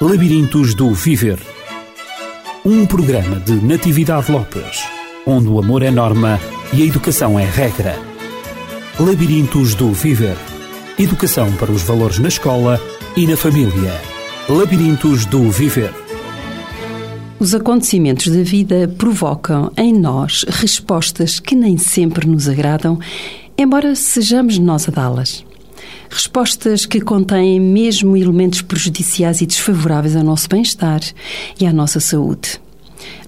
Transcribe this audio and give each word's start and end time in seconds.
Labirintos 0.00 0.74
do 0.74 0.92
Viver. 0.92 1.38
Um 2.64 2.86
programa 2.86 3.38
de 3.38 3.52
Natividade 3.52 4.32
Lopes, 4.32 4.82
onde 5.24 5.46
o 5.46 5.60
amor 5.60 5.82
é 5.82 5.90
norma 5.90 6.40
e 6.72 6.82
a 6.82 6.86
educação 6.86 7.38
é 7.38 7.44
regra. 7.44 7.96
Labirintos 8.98 9.74
do 9.74 9.92
Viver. 9.92 10.36
Educação 10.98 11.52
para 11.52 11.70
os 11.70 11.82
valores 11.82 12.18
na 12.18 12.28
escola 12.28 12.80
e 13.16 13.26
na 13.26 13.36
família. 13.36 13.92
Labirintos 14.48 15.24
do 15.26 15.50
Viver. 15.50 15.94
Os 17.38 17.54
acontecimentos 17.54 18.26
da 18.26 18.42
vida 18.42 18.92
provocam 18.98 19.70
em 19.76 19.92
nós 19.92 20.44
respostas 20.48 21.38
que 21.38 21.54
nem 21.54 21.78
sempre 21.78 22.26
nos 22.26 22.48
agradam, 22.48 22.98
embora 23.56 23.94
sejamos 23.94 24.58
nós 24.58 24.88
a 24.88 24.90
dá-las. 24.90 25.44
Respostas 26.12 26.84
que 26.84 27.00
contêm 27.00 27.58
mesmo 27.58 28.14
elementos 28.18 28.60
prejudiciais 28.60 29.40
e 29.40 29.46
desfavoráveis 29.46 30.14
ao 30.14 30.22
nosso 30.22 30.46
bem-estar 30.46 31.00
e 31.58 31.64
à 31.64 31.72
nossa 31.72 32.00
saúde. 32.00 32.60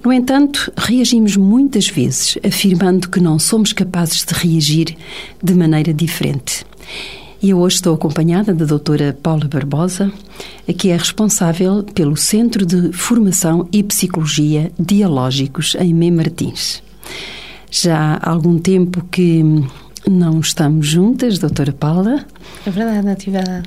No 0.05 0.13
entanto, 0.13 0.71
reagimos 0.77 1.35
muitas 1.35 1.89
vezes 1.89 2.37
afirmando 2.47 3.09
que 3.09 3.21
não 3.21 3.39
somos 3.39 3.73
capazes 3.73 4.23
de 4.27 4.35
reagir 4.35 4.99
de 5.43 5.55
maneira 5.55 5.95
diferente. 5.95 6.67
E 7.41 7.49
eu 7.49 7.59
hoje 7.59 7.77
estou 7.77 7.95
acompanhada 7.95 8.53
da 8.53 8.67
doutora 8.67 9.19
Paula 9.23 9.49
Barbosa, 9.49 10.13
que 10.77 10.91
é 10.91 10.97
responsável 10.97 11.83
pelo 11.83 12.19
Centro 12.19 12.67
de 12.67 12.93
Formação 12.93 13.67
e 13.73 13.83
Psicologia 13.83 14.71
Dialógicos 14.79 15.75
em 15.81 15.95
Mem 15.95 16.11
Martins. 16.11 16.83
Já 17.71 18.21
há 18.23 18.31
algum 18.31 18.59
tempo 18.59 19.03
que 19.11 19.43
não 20.09 20.41
estamos 20.41 20.87
juntas, 20.87 21.39
doutora 21.39 21.73
Paula. 21.73 22.25
É 22.67 22.71
verdade, 22.71 23.07
Nativa. 23.07 23.63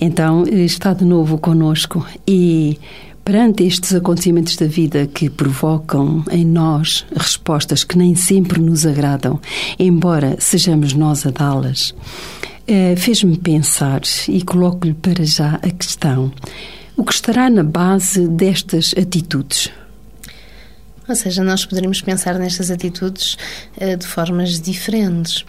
Então, 0.00 0.44
está 0.46 0.92
de 0.92 1.04
novo 1.04 1.38
conosco 1.38 2.06
e 2.26 2.78
perante 3.24 3.64
estes 3.64 3.94
acontecimentos 3.94 4.56
da 4.56 4.66
vida 4.66 5.06
que 5.06 5.30
provocam 5.30 6.22
em 6.30 6.44
nós 6.44 7.06
respostas 7.16 7.82
que 7.82 7.96
nem 7.96 8.14
sempre 8.14 8.60
nos 8.60 8.84
agradam, 8.84 9.40
embora 9.78 10.36
sejamos 10.38 10.92
nós 10.92 11.26
a 11.26 11.30
dá-las, 11.30 11.94
eh, 12.66 12.94
fez-me 12.96 13.36
pensar 13.38 14.02
e 14.28 14.42
coloco-lhe 14.42 14.94
para 14.94 15.24
já 15.24 15.54
a 15.62 15.70
questão: 15.70 16.30
o 16.96 17.04
que 17.04 17.14
estará 17.14 17.48
na 17.48 17.62
base 17.62 18.28
destas 18.28 18.94
atitudes? 18.96 19.70
Ou 21.08 21.14
seja, 21.14 21.44
nós 21.44 21.64
poderíamos 21.66 22.00
pensar 22.00 22.38
nestas 22.38 22.70
atitudes 22.70 23.36
uh, 23.80 23.96
de 23.96 24.06
formas 24.06 24.60
diferentes. 24.60 25.44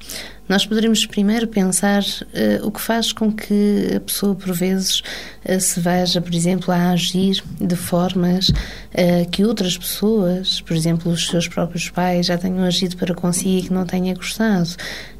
Nós 0.47 0.63
poderíamos 0.63 1.03
primeiro 1.07 1.47
pensar 1.47 2.03
uh, 2.03 2.67
o 2.67 2.71
que 2.71 2.79
faz 2.79 3.11
com 3.11 3.31
que 3.31 3.93
a 3.95 3.99
pessoa, 3.99 4.35
por 4.35 4.53
vezes, 4.53 5.01
uh, 5.43 5.59
se 5.59 5.79
veja, 5.79 6.21
por 6.21 6.35
exemplo, 6.35 6.71
a 6.71 6.91
agir 6.91 7.43
de 7.59 7.75
formas 7.75 8.49
uh, 8.49 9.29
que 9.31 9.43
outras 9.43 9.75
pessoas, 9.75 10.61
por 10.61 10.75
exemplo, 10.75 11.11
os 11.11 11.27
seus 11.27 11.47
próprios 11.47 11.89
pais, 11.89 12.27
já 12.27 12.37
tenham 12.37 12.63
agido 12.63 12.95
para 12.95 13.15
consigo 13.15 13.57
e 13.57 13.63
que 13.63 13.73
não 13.73 13.87
tenha 13.87 14.13
gostado. 14.13 14.69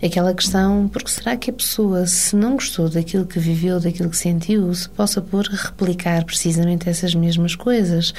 Aquela 0.04 0.34
questão, 0.34 0.88
porque 0.88 1.10
será 1.10 1.36
que 1.36 1.50
a 1.50 1.54
pessoa, 1.54 2.06
se 2.06 2.36
não 2.36 2.54
gostou 2.54 2.88
daquilo 2.88 3.26
que 3.26 3.40
viveu, 3.40 3.80
daquilo 3.80 4.12
que 4.12 4.18
sentiu, 4.18 4.72
se 4.76 4.88
possa 4.90 5.22
pôr 5.22 5.50
a 5.52 5.56
replicar 5.56 6.24
precisamente 6.24 6.88
essas 6.88 7.16
mesmas 7.16 7.56
coisas? 7.56 8.14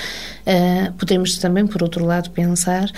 podemos 0.98 1.38
também, 1.38 1.66
por 1.66 1.82
outro 1.82 2.04
lado, 2.04 2.30
pensar 2.30 2.90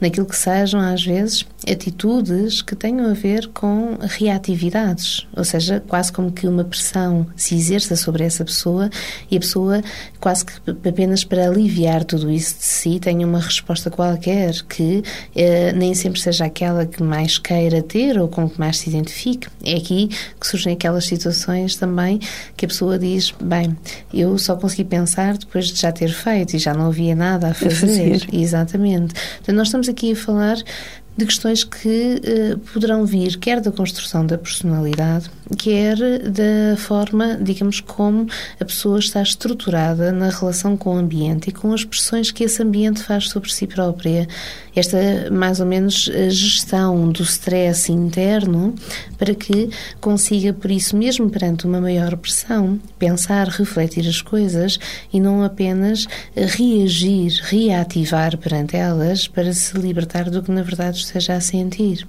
naquilo 0.00 0.26
que 0.26 0.36
sejam, 0.36 0.80
às 0.80 1.02
vezes, 1.04 1.46
atitudes 1.70 2.60
que 2.62 2.74
tenham 2.74 3.10
a 3.10 3.14
ver 3.14 3.48
com 3.54 3.96
reatividades, 4.00 5.26
ou 5.34 5.44
seja, 5.44 5.82
quase 5.86 6.12
como 6.12 6.32
que 6.32 6.46
uma 6.46 6.64
pressão 6.64 7.26
se 7.36 7.54
exerça 7.54 7.94
sobre 7.94 8.24
essa 8.24 8.44
pessoa 8.44 8.90
e 9.30 9.36
a 9.36 9.40
pessoa, 9.40 9.80
quase 10.18 10.44
que 10.44 10.52
apenas 10.86 11.22
para 11.22 11.46
aliviar 11.46 12.04
tudo 12.04 12.30
isso 12.30 12.58
de 12.58 12.64
si, 12.64 12.98
tenha 12.98 13.24
uma 13.24 13.38
resposta 13.38 13.90
qualquer 13.90 14.52
que 14.68 15.04
eh, 15.36 15.72
nem 15.72 15.94
sempre 15.94 16.20
seja 16.20 16.44
aquela 16.44 16.84
que 16.84 17.02
mais 17.02 17.38
queira 17.38 17.80
ter 17.80 18.18
ou 18.18 18.28
com 18.28 18.50
que 18.50 18.58
mais 18.58 18.78
se 18.78 18.90
identifique. 18.90 19.46
É 19.64 19.76
aqui 19.76 20.08
que 20.38 20.46
surgem 20.46 20.72
aquelas 20.72 21.04
situações 21.06 21.76
também 21.76 22.18
que 22.56 22.64
a 22.64 22.68
pessoa 22.68 22.98
diz: 22.98 23.32
bem, 23.40 23.76
eu 24.12 24.36
só 24.36 24.56
consegui 24.56 24.84
pensar 24.84 25.38
depois 25.38 25.66
de 25.66 25.80
já 25.80 25.92
ter 25.92 26.10
feito 26.10 26.56
e 26.56 26.58
já 26.58 26.74
não 26.74 26.86
havia 26.86 27.14
nada 27.14 27.48
a 27.48 27.54
fazer. 27.54 27.76
A 27.76 27.78
fazer. 27.78 28.28
Exatamente. 28.32 29.14
Então, 29.40 29.54
nós 29.54 29.68
estamos 29.68 29.88
aqui 29.88 30.12
a 30.12 30.16
falar 30.16 30.56
de 31.16 31.26
questões 31.26 31.62
que 31.62 32.20
uh, 32.20 32.58
poderão 32.72 33.06
vir 33.06 33.38
quer 33.38 33.60
da 33.60 33.70
construção 33.70 34.26
da 34.26 34.36
personalidade, 34.36 35.30
quer 35.56 35.96
da 36.28 36.76
forma, 36.76 37.36
digamos, 37.40 37.80
como 37.80 38.26
a 38.58 38.64
pessoa 38.64 38.98
está 38.98 39.22
estruturada 39.22 40.10
na 40.10 40.28
relação 40.28 40.76
com 40.76 40.94
o 40.94 40.98
ambiente 40.98 41.50
e 41.50 41.52
com 41.52 41.72
as 41.72 41.84
pressões 41.84 42.30
que 42.30 42.44
esse 42.44 42.62
ambiente 42.62 43.02
faz 43.02 43.28
sobre 43.28 43.52
si 43.52 43.66
própria. 43.66 44.26
Esta, 44.74 45.30
mais 45.30 45.60
ou 45.60 45.66
menos, 45.66 46.10
gestão 46.28 47.08
do 47.10 47.22
stress 47.22 47.92
interno 47.92 48.74
para 49.16 49.34
que 49.34 49.70
consiga, 50.00 50.52
por 50.52 50.70
isso 50.70 50.96
mesmo, 50.96 51.30
perante 51.30 51.66
uma 51.66 51.80
maior 51.80 52.16
pressão, 52.16 52.80
pensar, 52.98 53.48
refletir 53.48 54.08
as 54.08 54.20
coisas 54.20 54.78
e 55.12 55.20
não 55.20 55.42
apenas 55.42 56.06
reagir, 56.34 57.40
reativar 57.44 58.36
perante 58.38 58.76
elas 58.76 59.28
para 59.28 59.52
se 59.52 59.76
libertar 59.78 60.28
do 60.30 60.42
que 60.42 60.50
na 60.50 60.62
verdade 60.62 60.98
esteja 60.98 61.34
a 61.34 61.40
sentir. 61.40 62.06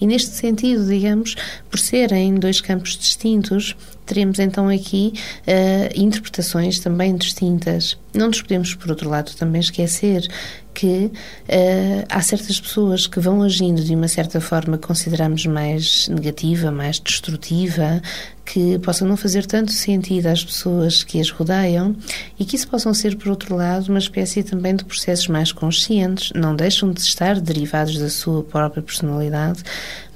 E 0.00 0.06
neste 0.06 0.30
sentido, 0.34 0.86
digamos, 0.86 1.36
por 1.70 1.78
serem 1.78 2.34
dois 2.34 2.60
campos 2.60 2.96
distintos, 2.96 3.76
teremos 4.08 4.38
então 4.38 4.68
aqui 4.68 5.12
uh, 5.46 6.00
interpretações 6.00 6.80
também 6.80 7.14
distintas. 7.16 7.96
Não 8.14 8.28
nos 8.28 8.40
podemos, 8.40 8.74
por 8.74 8.90
outro 8.90 9.08
lado, 9.08 9.34
também 9.36 9.60
esquecer 9.60 10.26
que 10.74 11.06
uh, 11.06 12.06
há 12.08 12.22
certas 12.22 12.60
pessoas 12.60 13.06
que 13.06 13.20
vão 13.20 13.42
agindo 13.42 13.82
de 13.82 13.94
uma 13.94 14.08
certa 14.08 14.40
forma 14.40 14.78
que 14.78 14.86
consideramos 14.86 15.44
mais 15.44 16.08
negativa, 16.08 16.70
mais 16.70 16.98
destrutiva, 16.98 18.00
que 18.48 18.78
possam 18.78 19.06
não 19.06 19.16
fazer 19.16 19.44
tanto 19.44 19.72
sentido 19.72 20.26
às 20.26 20.42
pessoas 20.42 21.04
que 21.04 21.20
as 21.20 21.28
rodeiam 21.28 21.94
e 22.38 22.46
que 22.46 22.56
isso 22.56 22.66
possam 22.66 22.94
ser, 22.94 23.14
por 23.16 23.28
outro 23.28 23.54
lado, 23.54 23.88
uma 23.90 23.98
espécie 23.98 24.42
também 24.42 24.74
de 24.74 24.86
processos 24.86 25.28
mais 25.28 25.52
conscientes, 25.52 26.32
não 26.34 26.56
deixam 26.56 26.90
de 26.90 27.00
estar 27.00 27.38
derivados 27.40 27.98
da 27.98 28.08
sua 28.08 28.42
própria 28.42 28.82
personalidade, 28.82 29.62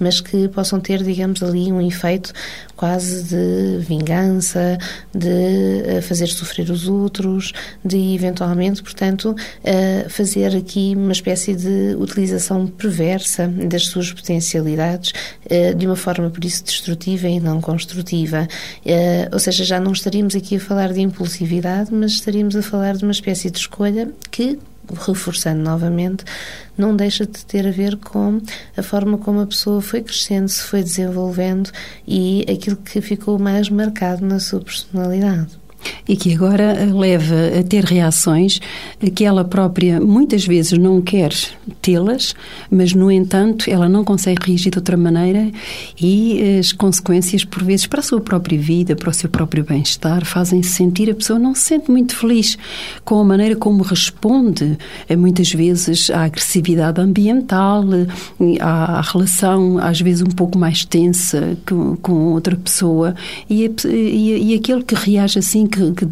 mas 0.00 0.20
que 0.20 0.48
possam 0.48 0.80
ter, 0.80 1.02
digamos, 1.02 1.42
ali 1.42 1.70
um 1.70 1.80
efeito 1.86 2.32
quase 2.74 3.22
de 3.22 3.84
vingança, 3.84 4.78
de 5.14 5.28
eh, 5.86 6.00
fazer 6.00 6.26
sofrer 6.26 6.70
os 6.70 6.88
outros, 6.88 7.52
de 7.84 8.14
eventualmente, 8.14 8.82
portanto, 8.82 9.36
eh, 9.62 10.06
fazer 10.08 10.56
aqui 10.56 10.94
uma 10.96 11.12
espécie 11.12 11.54
de 11.54 11.94
utilização 11.96 12.66
perversa 12.66 13.46
das 13.46 13.86
suas 13.86 14.10
potencialidades 14.10 15.12
eh, 15.48 15.74
de 15.74 15.86
uma 15.86 15.94
forma, 15.94 16.30
por 16.30 16.44
isso, 16.44 16.64
destrutiva 16.64 17.28
e 17.28 17.38
não 17.38 17.60
construtiva 17.60 18.21
Uh, 18.26 19.28
ou 19.32 19.38
seja, 19.38 19.64
já 19.64 19.80
não 19.80 19.92
estaríamos 19.92 20.34
aqui 20.34 20.56
a 20.56 20.60
falar 20.60 20.92
de 20.92 21.00
impulsividade, 21.00 21.92
mas 21.92 22.12
estaríamos 22.12 22.56
a 22.56 22.62
falar 22.62 22.96
de 22.96 23.04
uma 23.04 23.12
espécie 23.12 23.50
de 23.50 23.58
escolha 23.58 24.10
que, 24.30 24.58
reforçando 25.06 25.62
novamente, 25.62 26.24
não 26.76 26.94
deixa 26.94 27.24
de 27.26 27.44
ter 27.44 27.66
a 27.66 27.70
ver 27.70 27.96
com 27.96 28.40
a 28.76 28.82
forma 28.82 29.18
como 29.18 29.40
a 29.40 29.46
pessoa 29.46 29.80
foi 29.80 30.02
crescendo, 30.02 30.48
se 30.48 30.62
foi 30.62 30.82
desenvolvendo 30.82 31.70
e 32.06 32.44
aquilo 32.50 32.76
que 32.76 33.00
ficou 33.00 33.38
mais 33.38 33.68
marcado 33.68 34.24
na 34.24 34.40
sua 34.40 34.60
personalidade 34.60 35.61
e 36.08 36.16
que 36.16 36.34
agora 36.34 36.88
leva 36.92 37.34
a 37.58 37.62
ter 37.62 37.84
reações 37.84 38.60
que 39.14 39.24
ela 39.24 39.44
própria 39.44 40.00
muitas 40.00 40.46
vezes 40.46 40.78
não 40.78 41.00
quer 41.00 41.32
tê-las, 41.80 42.34
mas 42.70 42.92
no 42.92 43.10
entanto 43.10 43.70
ela 43.70 43.88
não 43.88 44.04
consegue 44.04 44.46
reagir 44.46 44.70
de 44.70 44.78
outra 44.78 44.96
maneira 44.96 45.50
e 46.00 46.58
as 46.58 46.72
consequências 46.72 47.44
por 47.44 47.62
vezes 47.62 47.86
para 47.86 48.00
a 48.00 48.02
sua 48.02 48.20
própria 48.20 48.58
vida, 48.58 48.96
para 48.96 49.10
o 49.10 49.14
seu 49.14 49.28
próprio 49.28 49.64
bem-estar, 49.64 50.24
fazem 50.24 50.62
sentir. 50.62 51.10
A 51.10 51.14
pessoa 51.14 51.38
não 51.38 51.54
se 51.54 51.62
sente 51.62 51.90
muito 51.90 52.14
feliz 52.16 52.58
com 53.04 53.20
a 53.20 53.24
maneira 53.24 53.56
como 53.56 53.82
responde 53.82 54.78
muitas 55.16 55.52
vezes 55.52 56.10
à 56.10 56.24
agressividade 56.24 57.00
ambiental, 57.00 57.84
à 58.60 59.00
relação 59.00 59.78
às 59.78 60.00
vezes 60.00 60.22
um 60.22 60.30
pouco 60.30 60.58
mais 60.58 60.84
tensa 60.84 61.56
com, 61.68 61.96
com 61.96 62.32
outra 62.32 62.56
pessoa. 62.56 63.14
E, 63.48 63.70
e, 63.86 64.52
e 64.52 64.54
aquele 64.54 64.82
que 64.82 64.94
reage 64.94 65.38
assim 65.38 65.66
que, 65.72 65.92
que, 65.92 66.06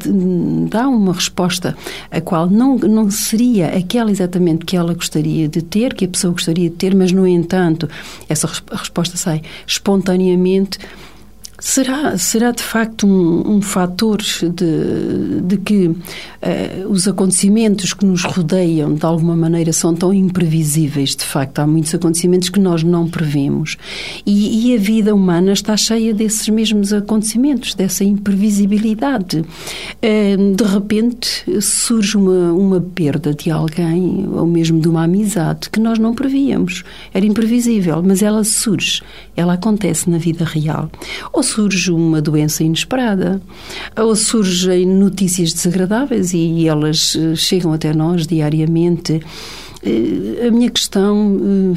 dá 0.69 0.89
uma 0.89 1.13
resposta 1.13 1.77
a 2.11 2.21
qual 2.21 2.49
não, 2.49 2.77
não 2.79 3.11
seria 3.11 3.69
aquela 3.69 4.11
exatamente 4.11 4.65
que 4.65 4.77
ela 4.77 4.95
gostaria 4.95 5.49
de 5.49 5.63
ter, 5.63 5.95
que 5.95 6.05
a 6.05 6.09
pessoa 6.09 6.33
gostaria 6.33 6.71
de 6.71 6.77
ter, 6.77 6.95
mas, 6.95 7.13
no 7.13 7.27
entanto, 7.27 7.89
essa 8.29 8.49
resposta 8.73 9.17
sai 9.17 9.43
espontaneamente 9.67 10.79
Será, 11.61 12.17
será 12.17 12.53
de 12.53 12.63
facto 12.63 13.07
um, 13.07 13.57
um 13.57 13.63
fator 13.63 14.19
de, 14.19 15.41
de 15.43 15.57
que 15.59 15.89
uh, 15.89 15.97
os 16.89 17.07
acontecimentos 17.07 17.93
que 17.93 18.07
nos 18.07 18.25
rodeiam, 18.25 18.95
de 18.95 19.05
alguma 19.05 19.37
maneira, 19.37 19.71
são 19.71 19.95
tão 19.95 20.13
imprevisíveis? 20.13 21.15
De 21.15 21.25
facto, 21.25 21.59
há 21.59 21.67
muitos 21.67 21.95
acontecimentos 21.95 22.49
que 22.49 22.59
nós 22.59 22.83
não 22.83 23.07
prevemos. 23.07 23.77
E, 24.25 24.71
e 24.71 24.75
a 24.75 24.79
vida 24.79 25.15
humana 25.15 25.53
está 25.53 25.77
cheia 25.77 26.15
desses 26.15 26.49
mesmos 26.49 26.95
acontecimentos, 26.95 27.75
dessa 27.75 28.05
imprevisibilidade. 28.05 29.41
Uh, 29.41 30.55
de 30.57 30.65
repente 30.65 31.61
surge 31.61 32.17
uma, 32.17 32.53
uma 32.55 32.81
perda 32.81 33.35
de 33.35 33.51
alguém, 33.51 34.27
ou 34.33 34.47
mesmo 34.47 34.81
de 34.81 34.89
uma 34.89 35.05
amizade, 35.05 35.69
que 35.69 35.79
nós 35.79 35.99
não 35.99 36.15
prevíamos. 36.15 36.85
Era 37.13 37.27
imprevisível, 37.27 38.03
mas 38.03 38.23
ela 38.23 38.45
surge, 38.45 39.03
ela 39.37 39.55
acontece 39.55 40.09
na 40.09 40.17
vida 40.17 40.45
real. 40.45 40.91
Ou 41.35 41.43
surge 41.51 41.91
uma 41.91 42.23
doença 42.23 42.63
inesperada, 42.63 43.41
ou 43.97 44.15
surgem 44.15 44.87
notícias 44.87 45.53
desagradáveis 45.53 46.33
e 46.33 46.67
elas 46.67 47.17
eh, 47.17 47.35
chegam 47.35 47.73
até 47.73 47.93
nós 47.93 48.27
diariamente. 48.27 49.21
Eh, 49.83 50.47
a 50.47 50.51
minha 50.51 50.71
questão 50.71 51.75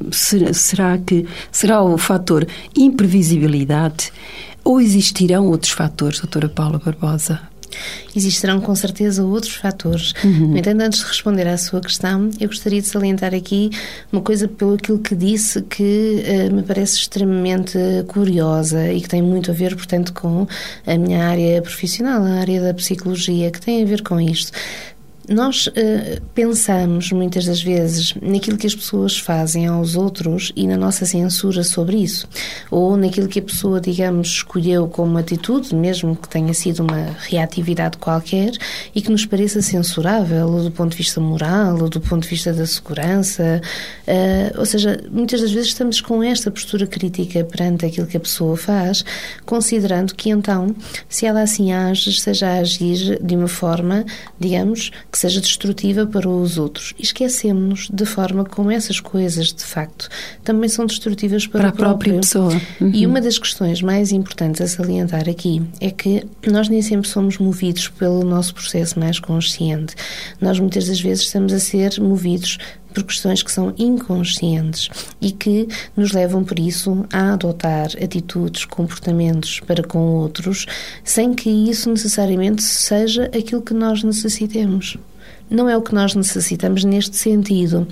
eh, 0.00 0.52
será 0.52 0.98
que 0.98 1.26
será 1.50 1.82
o 1.82 1.96
fator 1.96 2.46
imprevisibilidade 2.76 4.12
ou 4.64 4.80
existirão 4.80 5.46
outros 5.46 5.72
fatores, 5.72 6.20
doutora 6.20 6.48
Paula 6.48 6.80
Barbosa? 6.84 7.51
Existirão 8.14 8.60
com 8.60 8.74
certeza 8.74 9.24
outros 9.24 9.54
fatores. 9.54 10.12
Uhum. 10.22 10.48
No 10.48 10.58
entanto, 10.58 10.82
antes 10.82 11.00
de 11.00 11.06
responder 11.06 11.46
à 11.46 11.56
sua 11.56 11.80
questão, 11.80 12.30
eu 12.40 12.48
gostaria 12.48 12.80
de 12.80 12.86
salientar 12.86 13.34
aqui 13.34 13.70
uma 14.12 14.22
coisa 14.22 14.46
pelo 14.46 14.74
aquilo 14.74 14.98
que 14.98 15.14
disse 15.14 15.62
que 15.62 16.22
uh, 16.24 16.54
me 16.54 16.62
parece 16.62 16.96
extremamente 16.96 17.78
curiosa 18.08 18.92
e 18.92 19.00
que 19.00 19.08
tem 19.08 19.22
muito 19.22 19.50
a 19.50 19.54
ver, 19.54 19.74
portanto, 19.74 20.12
com 20.12 20.46
a 20.86 20.98
minha 20.98 21.24
área 21.24 21.62
profissional, 21.62 22.22
a 22.22 22.40
área 22.40 22.60
da 22.60 22.74
psicologia, 22.74 23.50
que 23.50 23.60
tem 23.60 23.82
a 23.82 23.86
ver 23.86 24.02
com 24.02 24.20
isto. 24.20 24.52
Nós 25.32 25.66
uh, 25.66 25.72
pensamos 26.34 27.10
muitas 27.10 27.46
das 27.46 27.62
vezes 27.62 28.14
naquilo 28.20 28.58
que 28.58 28.66
as 28.66 28.74
pessoas 28.74 29.18
fazem 29.18 29.66
aos 29.66 29.96
outros 29.96 30.52
e 30.54 30.66
na 30.66 30.76
nossa 30.76 31.06
censura 31.06 31.64
sobre 31.64 31.96
isso, 31.96 32.28
ou 32.70 32.98
naquilo 32.98 33.28
que 33.28 33.38
a 33.38 33.42
pessoa, 33.42 33.80
digamos, 33.80 34.28
escolheu 34.28 34.86
como 34.88 35.16
atitude, 35.16 35.74
mesmo 35.74 36.14
que 36.14 36.28
tenha 36.28 36.52
sido 36.52 36.80
uma 36.80 37.16
reatividade 37.20 37.96
qualquer 37.96 38.52
e 38.94 39.00
que 39.00 39.10
nos 39.10 39.24
pareça 39.24 39.62
censurável, 39.62 40.48
ou 40.48 40.64
do 40.64 40.70
ponto 40.70 40.90
de 40.90 40.98
vista 40.98 41.18
moral, 41.18 41.80
ou 41.80 41.88
do 41.88 42.00
ponto 42.00 42.24
de 42.24 42.28
vista 42.28 42.52
da 42.52 42.66
segurança. 42.66 43.62
Uh, 44.06 44.58
ou 44.58 44.66
seja, 44.66 45.02
muitas 45.10 45.40
das 45.40 45.50
vezes 45.50 45.68
estamos 45.68 46.02
com 46.02 46.22
esta 46.22 46.50
postura 46.50 46.86
crítica 46.86 47.42
perante 47.42 47.86
aquilo 47.86 48.06
que 48.06 48.18
a 48.18 48.20
pessoa 48.20 48.54
faz, 48.54 49.02
considerando 49.46 50.14
que 50.14 50.28
então, 50.28 50.76
se 51.08 51.24
ela 51.24 51.40
assim 51.40 51.72
age, 51.72 52.20
seja 52.20 52.48
a 52.48 52.58
agir 52.58 53.18
de 53.22 53.34
uma 53.34 53.48
forma, 53.48 54.04
digamos, 54.38 54.90
que 55.10 55.21
seja 55.22 55.40
destrutiva 55.40 56.04
para 56.04 56.28
os 56.28 56.58
outros. 56.58 56.94
E 56.98 57.02
esquecemos 57.02 57.88
de 57.92 58.04
forma 58.04 58.44
como 58.44 58.70
essas 58.70 58.98
coisas, 58.98 59.52
de 59.52 59.64
facto, 59.64 60.08
também 60.42 60.68
são 60.68 60.84
destrutivas 60.84 61.46
para, 61.46 61.60
para 61.60 61.68
a 61.68 61.72
própria 61.72 62.14
pessoa. 62.14 62.60
Uhum. 62.80 62.90
E 62.92 63.06
uma 63.06 63.20
das 63.20 63.38
questões 63.38 63.80
mais 63.80 64.10
importantes 64.10 64.60
a 64.60 64.66
salientar 64.66 65.28
aqui 65.28 65.62
é 65.80 65.90
que 65.90 66.24
nós 66.46 66.68
nem 66.68 66.82
sempre 66.82 67.08
somos 67.08 67.38
movidos 67.38 67.88
pelo 67.88 68.24
nosso 68.24 68.52
processo 68.54 68.98
mais 68.98 69.20
consciente. 69.20 69.94
Nós 70.40 70.58
muitas 70.58 70.88
das 70.88 71.00
vezes 71.00 71.24
estamos 71.24 71.52
a 71.52 71.60
ser 71.60 72.00
movidos 72.00 72.58
por 72.92 73.04
questões 73.04 73.42
que 73.42 73.50
são 73.50 73.72
inconscientes 73.78 74.88
e 75.20 75.30
que 75.30 75.66
nos 75.96 76.12
levam, 76.12 76.44
por 76.44 76.58
isso, 76.58 77.06
a 77.12 77.32
adotar 77.32 77.90
atitudes, 78.02 78.64
comportamentos 78.64 79.60
para 79.60 79.82
com 79.82 79.98
outros, 80.16 80.66
sem 81.02 81.32
que 81.32 81.48
isso 81.48 81.88
necessariamente 81.88 82.62
seja 82.62 83.26
aquilo 83.26 83.62
que 83.62 83.72
nós 83.72 84.02
necessitemos 84.02 84.98
não 85.52 85.68
é 85.68 85.76
o 85.76 85.82
que 85.82 85.94
nós 85.94 86.14
necessitamos 86.14 86.82
neste 86.82 87.16
sentido. 87.16 87.86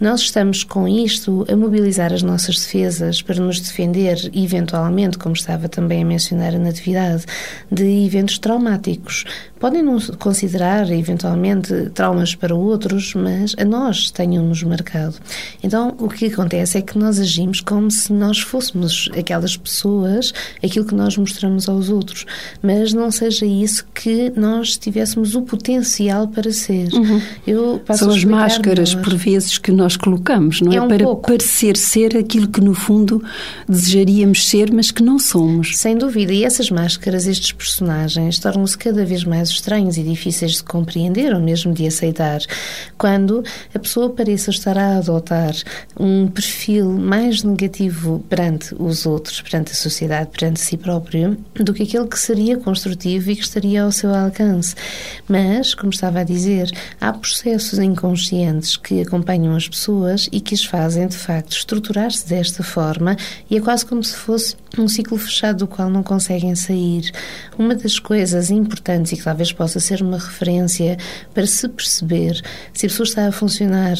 Nós 0.00 0.20
estamos 0.20 0.64
com 0.64 0.88
isto 0.88 1.46
a 1.50 1.56
mobilizar 1.56 2.12
as 2.12 2.22
nossas 2.22 2.56
defesas 2.56 3.22
para 3.22 3.40
nos 3.40 3.60
defender, 3.60 4.18
eventualmente, 4.34 5.16
como 5.16 5.34
estava 5.34 5.68
também 5.68 6.02
a 6.02 6.06
mencionar 6.06 6.54
a 6.54 6.58
Natividade, 6.58 7.24
de 7.70 8.04
eventos 8.04 8.38
traumáticos. 8.38 9.24
Podem 9.64 9.82
não 9.82 9.98
considerar, 10.18 10.90
eventualmente, 10.90 11.88
traumas 11.94 12.34
para 12.34 12.54
outros, 12.54 13.14
mas 13.14 13.54
a 13.58 13.64
nós 13.64 14.10
tenham-nos 14.10 14.62
marcado. 14.62 15.14
Então, 15.62 15.94
o 15.98 16.06
que 16.06 16.26
acontece 16.26 16.76
é 16.76 16.82
que 16.82 16.98
nós 16.98 17.18
agimos 17.18 17.62
como 17.62 17.90
se 17.90 18.12
nós 18.12 18.40
fôssemos 18.40 19.08
aquelas 19.18 19.56
pessoas, 19.56 20.34
aquilo 20.62 20.84
que 20.84 20.94
nós 20.94 21.16
mostramos 21.16 21.66
aos 21.66 21.88
outros, 21.88 22.26
mas 22.62 22.92
não 22.92 23.10
seja 23.10 23.46
isso 23.46 23.86
que 23.94 24.30
nós 24.36 24.76
tivéssemos 24.76 25.34
o 25.34 25.40
potencial 25.40 26.28
para 26.28 26.52
ser. 26.52 26.92
Uhum. 26.92 27.22
Eu 27.46 27.80
São 27.94 28.10
as 28.10 28.22
máscaras, 28.22 28.94
por 28.94 29.16
vezes, 29.16 29.56
que 29.56 29.72
nós 29.72 29.96
colocamos, 29.96 30.60
não 30.60 30.72
é? 30.72 30.76
é 30.76 30.82
um 30.82 30.88
para 30.88 31.04
pouco. 31.04 31.30
parecer 31.30 31.78
ser 31.78 32.18
aquilo 32.18 32.48
que, 32.48 32.60
no 32.60 32.74
fundo, 32.74 33.24
desejaríamos 33.66 34.46
ser, 34.46 34.70
mas 34.70 34.90
que 34.90 35.02
não 35.02 35.18
somos. 35.18 35.78
Sem 35.78 35.96
dúvida. 35.96 36.34
E 36.34 36.44
essas 36.44 36.70
máscaras, 36.70 37.26
estes 37.26 37.52
personagens, 37.52 38.38
tornam-se 38.38 38.76
cada 38.76 39.06
vez 39.06 39.24
mais 39.24 39.53
estranhos 39.54 39.96
e 39.96 40.02
difíceis 40.02 40.52
de 40.52 40.64
compreender 40.64 41.34
ou 41.34 41.40
mesmo 41.40 41.72
de 41.72 41.86
aceitar. 41.86 42.40
Quando 42.98 43.42
a 43.74 43.78
pessoa 43.78 44.10
pareça 44.10 44.50
estar 44.50 44.76
a 44.76 44.98
adotar 44.98 45.54
um 45.98 46.28
perfil 46.28 46.90
mais 46.90 47.42
negativo 47.42 48.24
perante 48.28 48.74
os 48.78 49.06
outros, 49.06 49.40
perante 49.40 49.72
a 49.72 49.74
sociedade, 49.74 50.30
perante 50.30 50.60
si 50.60 50.76
próprio, 50.76 51.36
do 51.54 51.72
que 51.72 51.82
aquele 51.84 52.06
que 52.06 52.18
seria 52.18 52.56
construtivo 52.56 53.30
e 53.30 53.36
que 53.36 53.42
estaria 53.42 53.82
ao 53.82 53.92
seu 53.92 54.14
alcance. 54.14 54.74
Mas, 55.28 55.74
como 55.74 55.90
estava 55.90 56.20
a 56.20 56.24
dizer, 56.24 56.70
há 57.00 57.12
processos 57.12 57.78
inconscientes 57.78 58.76
que 58.76 59.00
acompanham 59.00 59.54
as 59.54 59.68
pessoas 59.68 60.28
e 60.32 60.40
que 60.40 60.54
as 60.54 60.64
fazem, 60.64 61.06
de 61.06 61.16
facto, 61.16 61.52
estruturar-se 61.52 62.28
desta 62.28 62.62
forma 62.62 63.16
e 63.50 63.56
é 63.56 63.60
quase 63.60 63.86
como 63.86 64.02
se 64.02 64.16
fosse 64.16 64.56
um 64.78 64.88
ciclo 64.88 65.16
fechado 65.16 65.58
do 65.58 65.66
qual 65.66 65.88
não 65.88 66.02
conseguem 66.02 66.54
sair. 66.54 67.12
Uma 67.58 67.74
das 67.74 67.98
coisas 67.98 68.50
importantes 68.50 69.12
e 69.12 69.16
que 69.16 69.22
talvez 69.22 69.43
possa 69.52 69.80
ser 69.80 70.02
uma 70.02 70.18
referência 70.18 70.96
para 71.32 71.46
se 71.46 71.68
perceber 71.68 72.40
se 72.72 72.86
a 72.86 72.88
pessoa 72.88 73.06
está 73.06 73.26
a 73.26 73.32
funcionar 73.32 73.96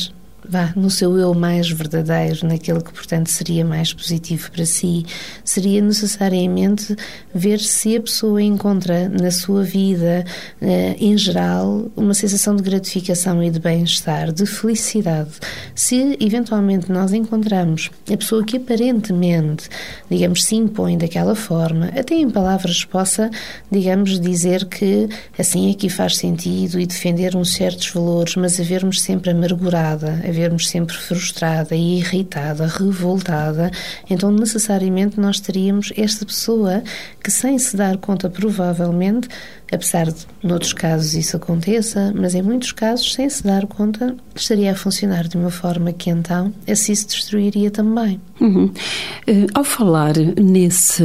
vá, 0.49 0.73
no 0.77 0.91
seu 0.91 1.17
eu 1.19 1.35
mais 1.35 1.71
verdadeiro, 1.71 2.47
naquele 2.47 2.81
que, 2.81 2.93
portanto, 2.93 3.29
seria 3.29 3.65
mais 3.65 3.93
positivo 3.93 4.51
para 4.51 4.65
si, 4.65 5.05
seria 5.45 5.81
necessariamente 5.81 6.97
ver 7.35 7.59
se 7.61 7.97
a 7.97 8.01
pessoa 8.01 8.43
encontra 8.43 9.09
na 9.09 9.31
sua 9.31 9.63
vida, 9.63 10.25
eh, 10.61 10.97
em 10.99 11.17
geral, 11.17 11.91
uma 11.97 12.15
sensação 12.15 12.55
de 12.57 12.63
gratificação 12.63 13.43
e 13.43 13.51
de 13.51 13.59
bem-estar, 13.59 14.33
de 14.33 14.47
felicidade. 14.47 15.31
Se, 15.75 16.17
eventualmente, 16.21 16.91
nós 16.91 17.13
encontramos 17.13 17.91
a 18.13 18.17
pessoa 18.17 18.45
que 18.45 18.57
aparentemente, 18.57 19.69
digamos, 20.11 20.45
se 20.45 20.57
impõe 20.57 20.99
daquela 20.99 21.35
forma, 21.35 21.87
até 21.97 22.15
em 22.15 22.31
palavras 22.31 22.85
possa, 22.85 23.31
digamos, 23.71 24.21
dizer 24.21 24.67
que 24.67 25.09
assim 25.39 25.71
aqui 25.71 25.89
faz 25.89 26.17
sentido 26.17 26.79
e 26.79 26.87
defender 26.87 27.37
uns 27.37 27.55
certos 27.55 27.91
valores, 27.91 28.37
mas 28.37 28.59
a 28.61 28.63
vermos 28.63 29.01
sempre 29.01 29.31
amargurada, 29.31 30.23
a 30.27 30.31
vermos 30.35 30.69
sempre 30.69 30.97
frustrada 30.97 31.75
irritada, 31.75 32.67
revoltada, 32.67 33.71
então 34.09 34.31
necessariamente 34.31 35.19
nós 35.19 35.41
teríamos 35.41 35.93
esta 35.97 36.27
pessoa 36.27 36.83
que, 37.23 37.31
sem 37.31 37.59
se 37.59 37.77
dar 37.77 37.97
conta, 37.97 38.29
provavelmente, 38.29 39.29
apesar 39.73 40.07
de, 40.07 40.27
noutros 40.43 40.73
casos, 40.73 41.15
isso 41.15 41.37
aconteça, 41.37 42.13
mas 42.15 42.35
em 42.35 42.43
muitos 42.43 42.73
casos, 42.73 43.15
sem 43.15 43.29
se 43.29 43.43
dar 43.43 43.67
conta, 43.67 44.17
estaria 44.35 44.73
a 44.73 44.75
funcionar 44.75 45.27
de 45.29 45.37
uma 45.37 45.51
forma 45.51 45.93
que 45.93 46.11
então 46.11 46.53
assim 46.69 46.95
se 46.95 47.07
destruiria 47.07 47.71
também. 47.71 48.21
Uhum. 48.41 48.67
Uh, 48.67 49.47
ao 49.55 49.65
falar 49.65 50.15
nesse 50.17 51.05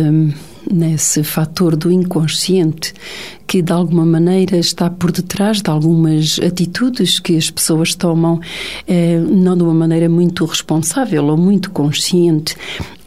nesse 0.70 1.24
fator 1.24 1.76
do 1.76 1.92
inconsciente 1.92 2.94
que 3.50 3.64
de 3.64 3.74
alguma 3.74 4.06
maneira 4.06 4.58
está 4.58 4.92
por 4.92 5.12
detrás 5.12 5.60
de 5.60 5.72
algumas 5.72 6.40
atitudes 6.40 7.20
que 7.20 7.36
as 7.36 7.50
pessoas 7.50 7.96
tomam, 7.96 8.40
eh, 8.88 9.18
não 9.18 9.58
de 9.58 9.64
uma 9.64 9.74
maneira 9.74 10.08
muito 10.08 10.46
responsável 10.46 11.26
ou 11.26 11.36
muito 11.36 11.72
consciente. 11.72 12.56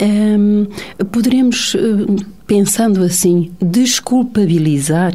Eh, 0.01 1.07
poderemos, 1.13 1.77
eh, 1.77 2.25
pensando 2.45 3.05
assim, 3.05 3.53
desculpabilizar 3.61 5.13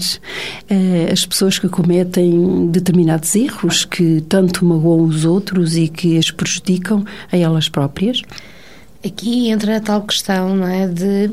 eh, 0.69 1.09
as 1.11 1.25
pessoas 1.25 1.59
que 1.59 1.67
cometem 1.67 2.67
determinados 2.71 3.35
erros 3.35 3.83
que 3.83 4.21
tanto 4.29 4.63
magoam 4.63 5.03
os 5.03 5.25
outros 5.25 5.75
e 5.75 5.89
que 5.89 6.17
as 6.17 6.31
prejudicam 6.31 7.03
a 7.29 7.35
elas 7.35 7.67
próprias? 7.67 8.21
Aqui 9.05 9.49
entra 9.49 9.75
a 9.75 9.81
tal 9.81 10.03
questão, 10.03 10.55
não 10.55 10.67
é, 10.67 10.87
de 10.87 11.31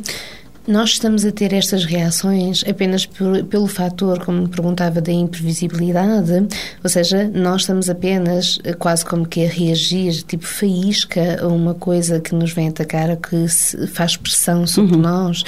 nós 0.66 0.90
estamos 0.90 1.24
a 1.24 1.32
ter 1.32 1.52
estas 1.52 1.84
reações 1.84 2.64
apenas 2.66 3.04
por, 3.04 3.44
pelo 3.44 3.66
fator, 3.66 4.24
como 4.24 4.42
me 4.42 4.48
perguntava, 4.48 5.00
da 5.00 5.12
imprevisibilidade, 5.12 6.46
ou 6.82 6.90
seja, 6.90 7.30
nós 7.34 7.62
estamos 7.62 7.90
apenas 7.90 8.58
eh, 8.64 8.72
quase 8.72 9.04
como 9.04 9.26
que 9.26 9.44
a 9.44 9.48
reagir, 9.48 10.22
tipo 10.22 10.46
faísca 10.46 11.42
a 11.42 11.48
uma 11.48 11.74
coisa 11.74 12.20
que 12.20 12.34
nos 12.34 12.52
vem 12.52 12.68
atacar, 12.68 13.10
ou 13.10 13.16
que 13.16 13.46
faz 13.88 14.16
pressão 14.16 14.66
sobre 14.66 14.96
uhum. 14.96 15.02
nós. 15.02 15.44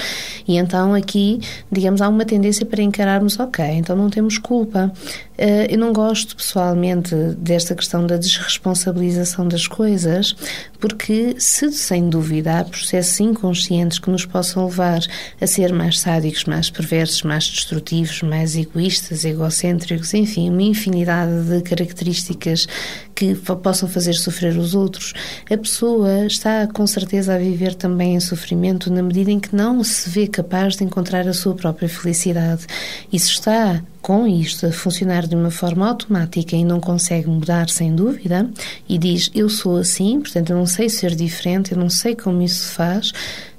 E 0.46 0.56
então 0.56 0.94
aqui, 0.94 1.40
digamos, 1.72 2.02
há 2.02 2.08
uma 2.08 2.24
tendência 2.24 2.66
para 2.66 2.82
encararmos, 2.82 3.38
ok, 3.38 3.64
então 3.64 3.96
não 3.96 4.10
temos 4.10 4.38
culpa. 4.38 4.92
Eh, 5.38 5.74
eu 5.74 5.78
não 5.78 5.92
gosto 5.92 6.36
pessoalmente 6.36 7.14
desta 7.38 7.74
questão 7.74 8.06
da 8.06 8.16
desresponsabilização 8.16 9.46
das 9.46 9.66
coisas, 9.66 10.34
porque 10.80 11.36
se 11.38 11.70
sem 11.72 12.08
dúvida 12.08 12.58
há 12.58 12.64
processos 12.64 13.20
inconscientes 13.20 13.98
que 13.98 14.10
nos 14.10 14.24
possam 14.24 14.64
levar 14.64 15.00
a 15.40 15.46
ser 15.46 15.72
mais 15.72 16.00
sádicos, 16.00 16.44
mais 16.44 16.70
perversos, 16.70 17.22
mais 17.22 17.46
destrutivos, 17.46 18.22
mais 18.22 18.56
egoístas, 18.56 19.24
egocêntricos, 19.24 20.14
enfim, 20.14 20.50
uma 20.50 20.62
infinidade 20.62 21.44
de 21.44 21.62
características 21.62 22.66
que 23.14 23.34
possam 23.34 23.88
fazer 23.88 24.12
sofrer 24.12 24.56
os 24.58 24.74
outros, 24.74 25.14
a 25.50 25.56
pessoa 25.56 26.26
está 26.26 26.66
com 26.66 26.86
certeza 26.86 27.34
a 27.34 27.38
viver 27.38 27.74
também 27.74 28.14
em 28.14 28.20
sofrimento 28.20 28.92
na 28.92 29.02
medida 29.02 29.30
em 29.30 29.40
que 29.40 29.56
não 29.56 29.82
se 29.82 30.08
vê 30.10 30.26
capaz 30.26 30.76
de 30.76 30.84
encontrar 30.84 31.26
a 31.26 31.32
sua 31.32 31.54
própria 31.54 31.88
felicidade. 31.88 32.66
E 33.10 33.18
se 33.18 33.30
está 33.30 33.82
com 34.06 34.24
isto 34.24 34.66
a 34.66 34.70
funcionar 34.70 35.26
de 35.26 35.34
uma 35.34 35.50
forma 35.50 35.88
automática 35.88 36.54
e 36.54 36.64
não 36.64 36.78
consegue 36.78 37.26
mudar 37.26 37.68
sem 37.68 37.92
dúvida, 37.92 38.48
e 38.88 38.98
diz 38.98 39.32
eu 39.34 39.48
sou 39.48 39.78
assim, 39.78 40.20
portanto 40.20 40.50
eu 40.50 40.56
não 40.56 40.64
sei 40.64 40.88
ser 40.88 41.16
diferente, 41.16 41.72
eu 41.72 41.78
não 41.78 41.90
sei 41.90 42.14
como 42.14 42.40
isso 42.40 42.68
se 42.68 42.72
faz, 42.72 43.10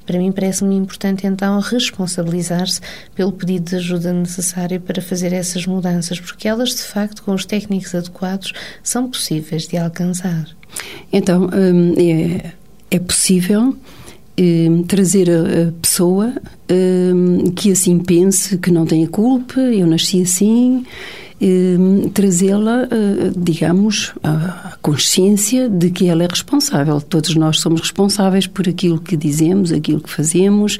para 0.06 0.18
mim 0.18 0.32
parece-me 0.32 0.74
importante 0.74 1.28
então 1.28 1.60
responsabilizar-se 1.60 2.80
pelo 3.14 3.34
pedido 3.34 3.72
de 3.72 3.76
ajuda 3.76 4.14
necessária 4.14 4.80
para 4.80 5.02
fazer 5.02 5.34
essas 5.34 5.66
mudanças, 5.66 6.18
porque 6.18 6.48
elas 6.48 6.70
de 6.70 6.84
facto 6.84 7.24
com 7.24 7.34
os 7.34 7.44
técnicos 7.44 7.94
adequados 7.94 8.54
são 8.82 9.10
possíveis 9.10 9.68
de 9.68 9.76
alcançar. 9.76 10.48
Então, 11.12 11.50
hum, 11.54 11.94
é, 11.98 12.54
é 12.90 13.00
possível 13.00 13.76
trazer 14.88 15.30
a 15.32 15.72
pessoa 15.82 16.32
hum, 16.72 17.52
que 17.56 17.72
assim 17.72 17.98
pense 17.98 18.58
que 18.58 18.70
não 18.70 18.86
tem 18.86 19.04
a 19.04 19.08
culpa, 19.08 19.60
eu 19.60 19.88
nasci 19.88 20.22
assim, 20.22 20.84
Ehm, 21.40 22.10
trazê-la, 22.10 22.88
eh, 22.90 23.32
digamos, 23.38 24.12
à 24.24 24.76
consciência 24.82 25.70
de 25.70 25.92
que 25.92 26.08
ela 26.08 26.24
é 26.24 26.28
responsável. 26.28 27.00
Todos 27.00 27.36
nós 27.36 27.60
somos 27.60 27.80
responsáveis 27.80 28.48
por 28.48 28.68
aquilo 28.68 29.00
que 29.00 29.16
dizemos, 29.16 29.72
aquilo 29.72 30.02
que 30.02 30.10
fazemos, 30.10 30.80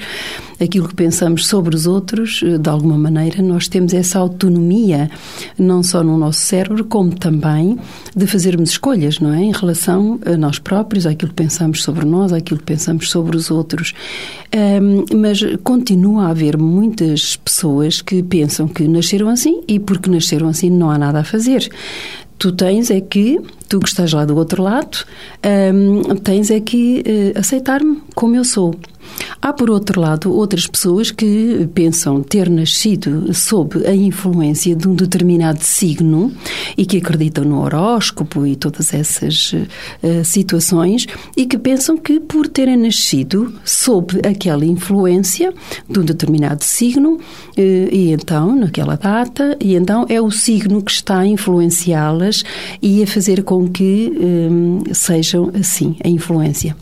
aquilo 0.60 0.88
que 0.88 0.96
pensamos 0.96 1.48
sobre 1.48 1.76
os 1.76 1.86
outros. 1.86 2.42
Eh, 2.44 2.58
de 2.58 2.70
alguma 2.70 2.98
maneira, 2.98 3.42
nós 3.42 3.68
temos 3.68 3.94
essa 3.94 4.20
autonomia, 4.20 5.10
não 5.58 5.84
só 5.84 6.04
no 6.04 6.18
nosso 6.18 6.40
cérebro, 6.40 6.86
como 6.86 7.16
também 7.16 7.78
de 8.16 8.28
fazermos 8.28 8.72
escolhas, 8.72 9.20
não 9.20 9.34
é? 9.34 9.42
Em 9.42 9.52
relação 9.52 10.20
a 10.26 10.36
nós 10.38 10.60
próprios, 10.60 11.06
àquilo 11.06 11.30
que 11.30 11.36
pensamos 11.36 11.84
sobre 11.84 12.06
nós, 12.06 12.34
àquilo 12.34 12.60
que 12.60 12.66
pensamos 12.66 13.10
sobre 13.10 13.38
os 13.38 13.52
outros. 13.52 13.94
Um, 14.56 15.06
mas 15.18 15.40
continua 15.64 16.26
a 16.26 16.30
haver 16.30 16.58
muitas 16.58 17.36
pessoas 17.36 18.02
que 18.02 18.24
pensam 18.24 18.68
que 18.68 18.88
nasceram 18.88 19.30
assim 19.30 19.62
e 19.68 19.80
porque 19.80 20.10
nasceram 20.10 20.48
assim 20.48 20.70
não 20.70 20.90
há 20.90 20.98
nada 20.98 21.20
a 21.20 21.24
fazer. 21.24 21.70
Tu 22.38 22.52
tens 22.52 22.92
é 22.92 23.02
que, 23.02 23.40
tu 23.68 23.80
que 23.80 23.90
estás 23.90 24.14
lá 24.14 24.24
do 24.24 24.36
outro 24.36 24.62
lado, 24.62 25.00
um, 25.74 26.16
tens 26.18 26.52
é 26.52 26.60
que 26.60 27.04
uh, 27.36 27.40
aceitar-me 27.40 28.02
como 28.14 28.36
eu 28.36 28.44
sou. 28.44 28.76
Há, 29.48 29.54
por 29.54 29.70
outro 29.70 30.02
lado, 30.02 30.36
outras 30.36 30.68
pessoas 30.68 31.10
que 31.10 31.70
pensam 31.74 32.22
ter 32.22 32.50
nascido 32.50 33.34
sob 33.34 33.88
a 33.88 33.96
influência 33.96 34.76
de 34.76 34.90
um 34.90 34.94
determinado 34.94 35.64
signo 35.64 36.34
e 36.78 36.86
que 36.86 36.98
acreditam 36.98 37.46
no 37.46 37.62
horóscopo 37.62 38.46
e 38.46 38.58
todas 38.58 38.94
essas 38.94 39.54
uh, 39.54 40.26
situações 40.26 41.08
e 41.38 41.46
que 41.46 41.58
pensam 41.58 41.98
que 41.98 42.20
por 42.20 42.50
terem 42.50 42.76
nascido 42.76 43.54
sob 43.64 44.20
aquela 44.28 44.66
influência 44.66 45.54
de 45.90 45.98
um 45.98 46.04
determinado 46.04 46.66
signo 46.66 47.14
uh, 47.14 47.22
e 47.58 48.12
então, 48.12 48.54
naquela 48.54 48.98
data, 48.98 49.58
e 49.62 49.76
então 49.76 50.06
é 50.10 50.20
o 50.20 50.30
signo 50.30 50.82
que 50.82 50.92
está 50.92 51.20
a 51.20 51.26
influenciá-las 51.26 52.44
e 52.82 53.02
a 53.02 53.08
fazer 53.08 53.44
com 53.44 53.66
que 53.70 54.12
um, 54.20 54.84
sejam 54.92 55.50
assim, 55.58 55.96
a 56.04 56.10
influência. 56.10 56.76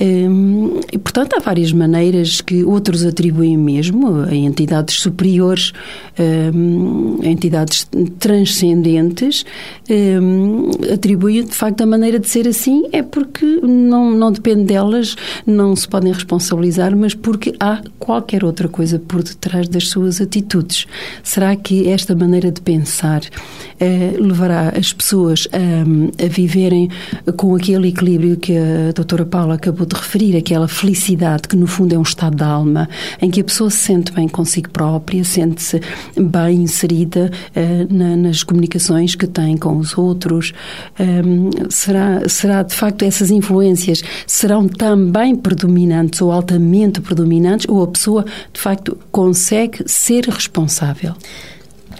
Um, 0.00 0.80
e, 0.92 0.98
portanto, 0.98 1.34
há 1.36 1.40
várias 1.40 1.72
maneiras 1.72 2.40
que 2.40 2.64
outros 2.64 3.04
atribuem 3.04 3.56
mesmo 3.56 4.22
a 4.22 4.34
entidades 4.34 4.96
superiores, 4.96 5.72
um, 6.18 7.20
a 7.22 7.26
entidades 7.26 7.88
transcendentes, 8.18 9.44
um, 9.88 10.70
atribuem 10.92 11.44
de 11.44 11.54
facto 11.54 11.82
a 11.82 11.86
maneira 11.86 12.18
de 12.18 12.28
ser 12.28 12.48
assim 12.48 12.84
é 12.92 13.02
porque 13.02 13.44
não, 13.62 14.10
não 14.10 14.32
depende 14.32 14.64
delas, 14.64 15.16
não 15.46 15.76
se 15.76 15.86
podem 15.86 16.12
responsabilizar, 16.12 16.96
mas 16.96 17.14
porque 17.14 17.54
há 17.60 17.82
qualquer 17.98 18.44
outra 18.44 18.68
coisa 18.68 18.98
por 18.98 19.22
detrás 19.22 19.68
das 19.68 19.88
suas 19.88 20.20
atitudes. 20.20 20.86
Será 21.22 21.54
que 21.54 21.88
esta 21.88 22.14
maneira 22.14 22.50
de 22.50 22.60
pensar 22.60 23.22
uh, 23.22 24.22
levará 24.22 24.70
as 24.76 24.92
pessoas 24.92 25.46
a, 25.52 26.24
a 26.24 26.28
viverem 26.28 26.88
com 27.36 27.54
aquele 27.54 27.88
equilíbrio 27.88 28.36
que 28.36 28.56
a 28.56 28.92
doutora 28.92 29.24
Paula 29.24 29.54
acabou 29.54 29.83
de 29.86 29.94
referir, 29.94 30.36
aquela 30.36 30.68
felicidade 30.68 31.48
que 31.48 31.56
no 31.56 31.66
fundo 31.66 31.94
é 31.94 31.98
um 31.98 32.02
estado 32.02 32.36
da 32.36 32.46
alma, 32.46 32.88
em 33.20 33.30
que 33.30 33.40
a 33.40 33.44
pessoa 33.44 33.70
se 33.70 33.78
sente 33.78 34.12
bem 34.12 34.28
consigo 34.28 34.70
própria, 34.70 35.24
sente-se 35.24 35.80
bem 36.16 36.62
inserida 36.62 37.30
uh, 37.56 37.94
na, 37.94 38.16
nas 38.16 38.42
comunicações 38.42 39.14
que 39.14 39.26
tem 39.26 39.56
com 39.56 39.76
os 39.76 39.96
outros. 39.96 40.52
Um, 40.98 41.50
será, 41.70 42.28
será 42.28 42.62
de 42.62 42.74
facto 42.74 43.02
essas 43.02 43.30
influências 43.30 44.02
serão 44.26 44.68
também 44.68 45.34
predominantes 45.34 46.20
ou 46.20 46.32
altamente 46.32 47.00
predominantes 47.00 47.66
ou 47.68 47.82
a 47.82 47.86
pessoa 47.86 48.24
de 48.52 48.60
facto 48.60 48.98
consegue 49.10 49.84
ser 49.86 50.24
responsável? 50.24 51.14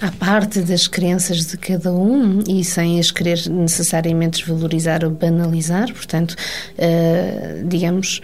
À 0.04 0.10
parte 0.10 0.60
das 0.60 0.86
crenças 0.86 1.46
de 1.46 1.56
cada 1.56 1.90
um 1.90 2.40
e 2.46 2.62
sem 2.62 3.00
as 3.00 3.10
querer 3.10 3.48
necessariamente 3.48 4.40
desvalorizar 4.40 5.02
ou 5.02 5.10
banalizar, 5.10 5.90
portanto, 5.94 6.32
uh, 6.32 7.66
digamos 7.66 8.20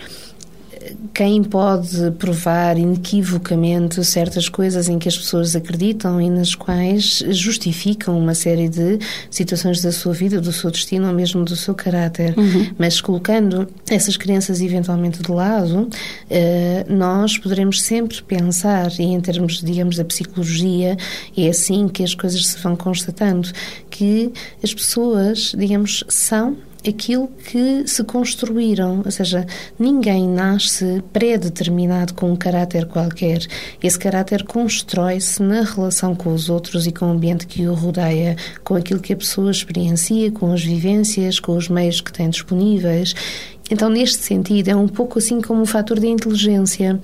quem 1.13 1.43
pode 1.43 2.11
provar 2.13 2.79
inequivocamente 2.79 4.03
certas 4.05 4.49
coisas 4.49 4.89
em 4.89 4.99
que 4.99 5.09
as 5.09 5.17
pessoas 5.17 5.55
acreditam 5.55 6.21
e 6.21 6.31
nas 6.31 6.55
quais 6.55 7.23
justificam 7.29 8.19
uma 8.19 8.35
série 8.35 8.69
de 8.69 8.99
situações 9.31 9.83
da 9.83 9.93
sua 9.93 10.13
vida, 10.13 10.41
do 10.41 10.53
seu 10.53 10.71
destino 10.71 11.09
ou 11.09 11.15
mesmo 11.15 11.45
do 11.45 11.55
seu 11.57 11.75
caráter. 11.75 12.35
Uhum. 12.39 12.71
Mas 12.79 13.01
colocando 13.01 13.69
essas 13.91 14.17
crenças 14.17 14.61
eventualmente 14.61 15.23
de 15.23 15.31
lado, 15.31 15.89
eh, 16.31 16.87
nós 16.89 17.37
poderemos 17.37 17.83
sempre 17.83 18.23
pensar, 18.23 18.91
e 18.99 19.03
em 19.03 19.21
termos, 19.21 19.61
digamos, 19.63 19.97
da 19.97 20.05
psicologia, 20.05 20.97
é 21.37 21.49
assim 21.49 21.89
que 21.89 22.03
as 22.03 22.15
coisas 22.15 22.47
se 22.47 22.59
vão 22.59 22.75
constatando, 22.75 23.51
que 23.91 24.33
as 24.63 24.73
pessoas, 24.73 25.53
digamos, 25.57 26.05
são 26.09 26.57
aquilo 26.89 27.29
que 27.29 27.87
se 27.87 28.03
construíram, 28.05 29.03
ou 29.05 29.11
seja, 29.11 29.47
ninguém 29.79 30.27
nasce 30.29 31.03
pré-determinado 31.13 32.15
com 32.15 32.33
um 32.33 32.37
caráter 32.37 32.87
qualquer. 32.87 33.47
Esse 33.83 33.99
caráter 33.99 34.45
constrói-se 34.45 35.43
na 35.43 35.63
relação 35.63 36.15
com 36.15 36.33
os 36.33 36.49
outros 36.49 36.87
e 36.87 36.93
com 36.93 37.07
o 37.07 37.11
ambiente 37.11 37.47
que 37.47 37.67
o 37.67 37.75
rodeia, 37.75 38.37
com 38.65 38.75
aquilo 38.75 39.01
que 39.01 39.13
a 39.13 39.17
pessoa 39.17 39.51
experiencia, 39.51 40.31
com 40.31 40.53
as 40.53 40.63
vivências, 40.63 41.39
com 41.39 41.57
os 41.57 41.69
meios 41.69 42.01
que 42.01 42.13
tem 42.13 42.31
disponíveis. 42.31 43.15
Então, 43.71 43.89
neste 43.89 44.23
sentido, 44.23 44.69
é 44.69 44.75
um 44.75 44.89
pouco 44.89 45.19
assim 45.19 45.41
como 45.41 45.63
o 45.63 45.67
fator 45.67 46.01
da 46.01 46.07
inteligência. 46.07 47.01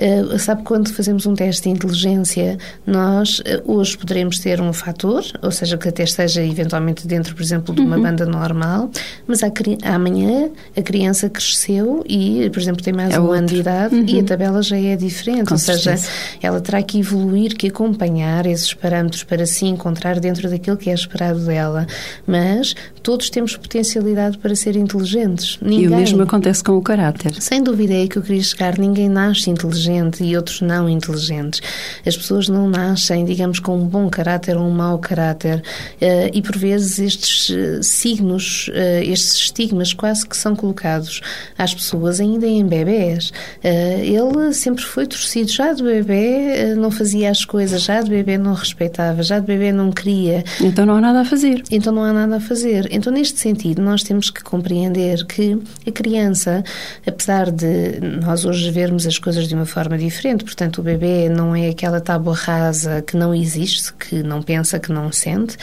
Uh, 0.00 0.38
sabe 0.38 0.62
quando 0.62 0.90
fazemos 0.94 1.26
um 1.26 1.34
teste 1.34 1.64
de 1.64 1.68
inteligência, 1.68 2.56
nós 2.86 3.40
uh, 3.40 3.42
hoje 3.66 3.98
poderemos 3.98 4.38
ter 4.38 4.58
um 4.58 4.72
fator, 4.72 5.22
ou 5.42 5.50
seja, 5.50 5.76
que 5.76 5.88
até 5.90 6.04
esteja 6.04 6.42
eventualmente 6.42 7.06
dentro, 7.06 7.34
por 7.34 7.42
exemplo, 7.42 7.74
de 7.74 7.82
uma 7.82 7.96
uhum. 7.96 8.02
banda 8.02 8.24
normal, 8.24 8.90
mas 9.26 9.40
amanhã 9.84 10.48
a 10.74 10.80
criança 10.80 11.28
cresceu 11.28 12.02
e, 12.08 12.48
por 12.50 12.60
exemplo, 12.60 12.82
tem 12.82 12.94
mais 12.94 13.12
é 13.12 13.20
um 13.20 13.24
outro. 13.24 13.36
ano 13.36 13.46
de 13.48 13.56
idade 13.56 13.94
uhum. 13.94 14.06
e 14.06 14.20
a 14.20 14.24
tabela 14.24 14.62
já 14.62 14.78
é 14.78 14.96
diferente, 14.96 15.48
Com 15.48 15.54
ou 15.54 15.58
certeza. 15.58 15.98
seja, 15.98 16.10
ela 16.40 16.62
terá 16.62 16.82
que 16.82 16.98
evoluir, 16.98 17.54
que 17.54 17.66
acompanhar 17.66 18.46
esses 18.46 18.72
parâmetros 18.72 19.22
para 19.22 19.44
se 19.44 19.66
encontrar 19.66 20.18
dentro 20.18 20.48
daquilo 20.48 20.78
que 20.78 20.88
é 20.88 20.94
esperado 20.94 21.40
dela. 21.40 21.86
Mas 22.26 22.74
todos 23.02 23.28
temos 23.28 23.54
potencialidade 23.54 24.38
para 24.38 24.54
ser 24.54 24.76
inteligentes. 24.76 25.58
Ninguém, 25.60 25.84
e 25.84 25.88
o 25.88 25.96
mesmo 25.96 26.22
acontece 26.22 26.64
com 26.64 26.72
o 26.72 26.80
caráter. 26.80 27.34
Sem 27.38 27.62
dúvida 27.62 27.92
é 27.92 28.06
que 28.06 28.16
eu 28.16 28.22
queria 28.22 28.42
chegar, 28.42 28.78
ninguém 28.78 29.06
nasce 29.06 29.50
inteligente 29.50 29.89
inteligente 29.90 30.24
e 30.24 30.36
outros 30.36 30.60
não 30.60 30.88
inteligentes. 30.88 31.60
As 32.06 32.16
pessoas 32.16 32.48
não 32.48 32.68
nascem, 32.68 33.24
digamos, 33.24 33.58
com 33.58 33.76
um 33.76 33.86
bom 33.86 34.08
caráter 34.08 34.56
ou 34.56 34.64
um 34.64 34.70
mau 34.70 34.98
caráter 34.98 35.58
uh, 35.58 36.30
e 36.32 36.42
por 36.42 36.56
vezes 36.56 36.98
estes 36.98 37.48
uh, 37.48 37.82
signos, 37.82 38.68
uh, 38.68 39.02
estes 39.02 39.36
estigmas 39.36 39.92
quase 39.92 40.26
que 40.26 40.36
são 40.36 40.54
colocados 40.54 41.20
às 41.56 41.74
pessoas 41.74 42.20
ainda 42.20 42.46
em 42.46 42.66
bebés. 42.66 43.32
ele 43.62 44.52
sempre 44.52 44.82
foi 44.84 45.06
torcido, 45.06 45.50
já 45.50 45.72
de 45.72 45.82
bebê 45.82 46.74
não 46.76 46.90
fazia 46.90 47.30
as 47.30 47.44
coisas, 47.44 47.82
já 47.82 48.00
de 48.00 48.10
bebê 48.10 48.38
não 48.38 48.54
respeitava, 48.54 49.22
já 49.22 49.38
de 49.38 49.46
bebê 49.46 49.72
não 49.72 49.90
queria. 49.90 50.44
Então 50.60 50.86
não 50.86 50.96
há 50.96 51.00
nada 51.00 51.20
a 51.20 51.24
fazer. 51.24 51.62
Então 51.70 51.92
não 51.92 52.02
há 52.02 52.12
nada 52.12 52.36
a 52.36 52.40
fazer. 52.40 52.88
Então 52.90 53.12
neste 53.12 53.38
sentido 53.38 53.82
nós 53.82 54.02
temos 54.02 54.30
que 54.30 54.42
compreender 54.42 55.24
que 55.26 55.58
a 55.86 55.92
criança, 55.92 56.62
apesar 57.06 57.50
de 57.50 58.00
nós 58.00 58.44
hoje 58.44 58.70
vermos 58.70 59.06
as 59.06 59.18
coisas 59.18 59.48
de 59.48 59.54
uma 59.54 59.66
forma 59.70 59.96
diferente, 59.96 60.44
portanto 60.44 60.78
o 60.78 60.82
bebê 60.82 61.28
não 61.28 61.54
é 61.54 61.68
aquela 61.68 62.00
tábua 62.00 62.34
rasa 62.34 63.02
que 63.02 63.16
não 63.16 63.34
existe, 63.34 63.92
que 63.94 64.22
não 64.22 64.42
pensa, 64.42 64.78
que 64.78 64.92
não 64.92 65.10
sente, 65.10 65.56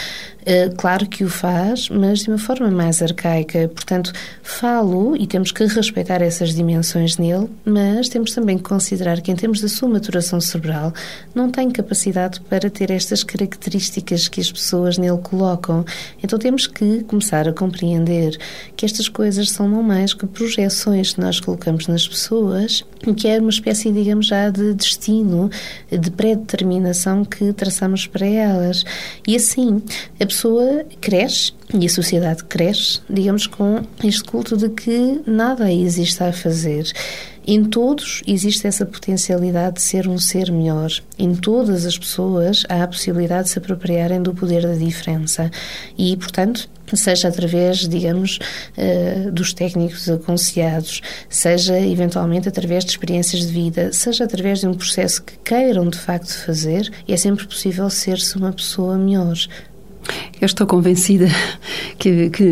claro 0.78 1.06
que 1.08 1.24
o 1.24 1.30
faz, 1.30 1.90
mas 1.90 2.20
de 2.20 2.30
uma 2.30 2.38
forma 2.38 2.72
mais 2.72 3.02
arcaica. 3.02 3.70
Portanto, 3.74 4.14
falo 4.42 5.16
e 5.18 5.28
temos 5.28 5.52
que 5.52 5.66
respeitar 5.66 6.22
essas 6.22 6.54
dimensões 6.54 7.18
nele, 7.18 7.50
mas 7.66 8.08
temos 8.08 8.32
também 8.34 8.58
que 8.58 8.64
considerar 8.64 9.20
que, 9.22 9.32
em 9.32 9.36
termos 9.36 9.60
da 9.60 9.68
sua 9.68 9.90
maturação 9.90 10.40
cerebral, 10.40 10.94
não 11.36 11.52
tem 11.52 11.70
capacidade 11.70 12.40
para 12.42 12.70
ter 12.70 12.92
estas 12.92 13.24
características 13.24 14.28
que 14.28 14.40
as 14.40 14.52
pessoas 14.52 14.98
nele 14.98 15.18
colocam. 15.18 15.84
Então, 16.24 16.40
temos 16.40 16.66
que 16.68 17.04
começar 17.04 17.48
a 17.48 17.54
compreender 17.54 18.38
que 18.76 18.86
estas 18.86 19.10
coisas 19.10 19.50
são 19.50 19.68
não 19.68 19.84
mais 19.84 20.14
que 20.14 20.26
projeções 20.26 21.14
que 21.14 21.22
nós 21.22 21.40
colocamos 21.40 21.88
nas 21.88 22.08
pessoas, 22.08 22.86
que 23.18 23.28
é 23.28 23.40
uma 23.40 23.50
espécie, 23.50 23.92
digamos, 23.92 24.28
já 24.28 24.50
de 24.50 24.74
destino, 24.74 25.50
de 25.92 26.12
pré-determinação 26.12 27.26
que 27.26 27.52
traçamos 27.54 28.08
para 28.08 28.26
elas. 28.26 28.86
E 29.28 29.36
assim, 29.36 29.82
a 30.20 30.26
pessoa 30.38 30.86
cresce 31.02 31.52
e 31.74 31.84
a 31.84 31.90
sociedade 31.90 32.44
cresce, 32.44 33.00
digamos, 33.10 33.48
com 33.48 33.82
este 34.04 34.24
culto 34.24 34.56
de 34.56 34.70
que 34.70 35.20
nada 35.26 35.72
existe 35.72 36.22
a 36.24 36.32
fazer. 36.32 36.92
Em 37.46 37.64
todos 37.66 38.22
existe 38.28 38.68
essa 38.68 38.86
potencialidade 38.86 39.78
de 39.78 39.82
ser 39.82 40.08
um 40.08 40.20
ser 40.20 40.52
melhor. 40.52 40.92
Em 41.18 41.34
todas 41.34 41.88
as 41.88 41.98
pessoas 41.98 42.64
há 42.70 42.84
a 42.84 42.88
possibilidade 42.88 43.46
de 43.46 43.50
se 43.50 43.58
apropriarem 43.58 44.22
do 44.22 44.32
poder 44.32 44.62
da 44.62 44.76
diferença. 44.76 45.50
E, 45.98 46.16
portanto, 46.18 46.70
seja 46.94 47.30
através, 47.30 47.88
digamos, 47.88 48.38
uh, 48.78 49.32
dos 49.32 49.54
técnicos 49.54 50.08
aconselhados, 50.08 51.02
seja 51.30 51.80
eventualmente 51.80 52.48
através 52.48 52.86
de 52.86 52.92
experiências 52.92 53.48
de 53.48 53.54
vida, 53.54 53.92
seja 53.92 54.26
através 54.26 54.60
de 54.60 54.68
um 54.68 54.74
processo 54.76 55.24
que 55.24 55.34
queiram 55.44 55.90
de 55.90 55.98
facto 55.98 56.32
fazer, 56.46 56.92
é 57.08 57.18
sempre 57.18 57.48
possível 57.48 57.90
ser-se 57.90 58.38
uma 58.38 58.54
pessoa 58.54 58.98
melhor. 58.98 59.36
Eu 60.40 60.46
estou 60.46 60.68
convencida 60.68 61.28
que, 61.98 62.30
que, 62.30 62.44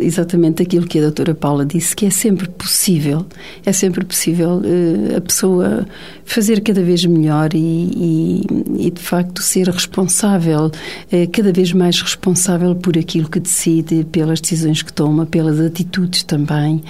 exatamente 0.00 0.62
aquilo 0.62 0.86
que 0.86 0.98
a 0.98 1.02
doutora 1.02 1.34
Paula 1.34 1.66
disse, 1.66 1.94
que 1.94 2.06
é 2.06 2.10
sempre 2.10 2.48
possível, 2.48 3.26
é 3.66 3.72
sempre 3.72 4.04
possível 4.04 4.62
uh, 4.62 5.16
a 5.16 5.20
pessoa 5.20 5.86
fazer 6.24 6.62
cada 6.62 6.82
vez 6.82 7.04
melhor 7.04 7.50
e, 7.54 7.58
e, 7.58 8.86
e 8.86 8.90
de 8.90 9.00
facto 9.00 9.42
ser 9.42 9.68
responsável, 9.68 10.66
uh, 10.66 11.30
cada 11.32 11.52
vez 11.52 11.72
mais 11.72 12.00
responsável 12.00 12.74
por 12.74 12.96
aquilo 12.96 13.28
que 13.28 13.40
decide, 13.40 14.04
pelas 14.04 14.40
decisões 14.40 14.82
que 14.82 14.92
toma, 14.92 15.26
pelas 15.26 15.60
atitudes 15.60 16.22
também 16.22 16.82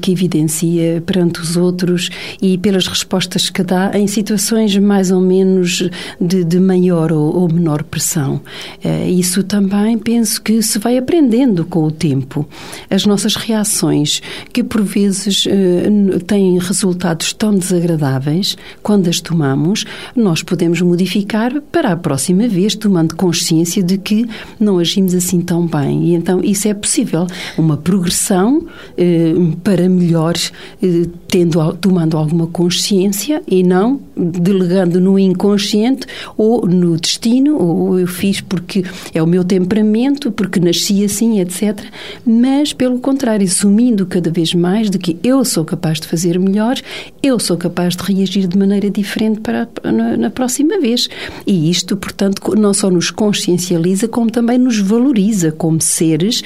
que 0.00 0.12
evidencia 0.12 1.02
perante 1.04 1.40
os 1.40 1.56
outros 1.56 2.08
e 2.40 2.56
pelas 2.56 2.86
respostas 2.86 3.50
que 3.50 3.62
dá 3.62 3.90
em 3.94 4.06
situações 4.06 4.76
mais 4.76 5.10
ou 5.10 5.20
menos 5.20 5.88
de, 6.20 6.44
de 6.44 6.60
maior 6.60 7.12
ou, 7.12 7.36
ou 7.36 7.52
menor 7.52 7.82
pressão. 7.82 8.40
Uh, 8.84 9.08
isso 9.08 9.42
também 9.52 9.98
penso 9.98 10.40
que 10.40 10.62
se 10.62 10.78
vai 10.78 10.96
aprendendo 10.96 11.66
com 11.66 11.84
o 11.84 11.90
tempo. 11.90 12.48
As 12.88 13.04
nossas 13.04 13.34
reações, 13.34 14.22
que 14.50 14.64
por 14.64 14.80
vezes 14.80 15.44
uh, 15.44 16.20
têm 16.20 16.58
resultados 16.58 17.34
tão 17.34 17.54
desagradáveis, 17.54 18.56
quando 18.82 19.10
as 19.10 19.20
tomamos, 19.20 19.84
nós 20.16 20.42
podemos 20.42 20.80
modificar 20.80 21.60
para 21.70 21.92
a 21.92 21.96
próxima 21.98 22.48
vez, 22.48 22.74
tomando 22.74 23.14
consciência 23.14 23.82
de 23.82 23.98
que 23.98 24.26
não 24.58 24.78
agimos 24.78 25.14
assim 25.14 25.42
tão 25.42 25.66
bem. 25.66 26.06
E 26.06 26.14
então 26.14 26.40
isso 26.42 26.66
é 26.66 26.72
possível. 26.72 27.26
Uma 27.58 27.76
progressão 27.76 28.56
uh, 28.56 29.56
para 29.62 29.86
melhor, 29.86 30.34
uh, 30.82 31.06
tendo, 31.28 31.74
tomando 31.74 32.16
alguma 32.16 32.46
consciência 32.46 33.42
e 33.46 33.62
não 33.62 34.00
delegando 34.16 34.98
no 34.98 35.18
inconsciente 35.18 36.06
ou 36.38 36.66
no 36.66 36.96
destino, 36.96 37.58
ou 37.58 38.00
eu 38.00 38.06
fiz 38.06 38.40
porque 38.40 38.82
é 39.12 39.22
o 39.22 39.26
meu 39.26 39.41
temperamento, 39.44 40.30
porque 40.30 40.60
nasci 40.60 41.04
assim, 41.04 41.40
etc. 41.40 41.80
Mas, 42.24 42.72
pelo 42.72 42.98
contrário, 42.98 43.46
assumindo 43.46 44.06
cada 44.06 44.30
vez 44.30 44.54
mais 44.54 44.90
de 44.90 44.98
que 44.98 45.18
eu 45.22 45.44
sou 45.44 45.64
capaz 45.64 46.00
de 46.00 46.06
fazer 46.06 46.38
melhor, 46.38 46.76
eu 47.22 47.38
sou 47.38 47.56
capaz 47.56 47.96
de 47.96 48.02
reagir 48.02 48.46
de 48.46 48.58
maneira 48.58 48.90
diferente 48.90 49.40
para, 49.40 49.68
na, 49.84 50.16
na 50.16 50.30
próxima 50.30 50.78
vez. 50.80 51.08
E 51.46 51.70
isto, 51.70 51.96
portanto, 51.96 52.54
não 52.56 52.74
só 52.74 52.90
nos 52.90 53.10
consciencializa, 53.10 54.08
como 54.08 54.30
também 54.30 54.58
nos 54.58 54.78
valoriza 54.78 55.52
como 55.52 55.80
seres 55.80 56.42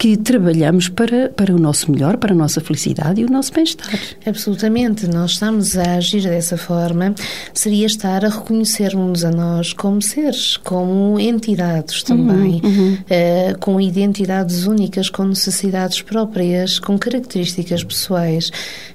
que 0.00 0.16
trabalhamos 0.16 0.88
para, 0.88 1.28
para 1.28 1.54
o 1.54 1.58
nosso 1.58 1.92
melhor, 1.92 2.16
para 2.16 2.32
a 2.32 2.34
nossa 2.34 2.58
felicidade 2.58 3.20
e 3.20 3.24
o 3.26 3.30
nosso 3.30 3.52
bem-estar. 3.52 4.00
Absolutamente. 4.24 5.06
Nós 5.06 5.32
estamos 5.32 5.76
a 5.76 5.96
agir 5.96 6.22
dessa 6.22 6.56
forma, 6.56 7.14
seria 7.52 7.84
estar 7.84 8.24
a 8.24 8.30
reconhecermos 8.30 9.26
a 9.26 9.30
nós 9.30 9.74
como 9.74 10.00
seres, 10.00 10.56
como 10.56 11.20
entidades 11.20 12.02
também, 12.02 12.62
uhum, 12.64 12.70
uhum. 12.70 12.94
Uh, 12.94 13.58
com 13.58 13.78
identidades 13.78 14.64
únicas, 14.64 15.10
com 15.10 15.24
necessidades 15.24 16.00
próprias, 16.00 16.78
com 16.78 16.98
características 16.98 17.84
pessoais. 17.84 18.50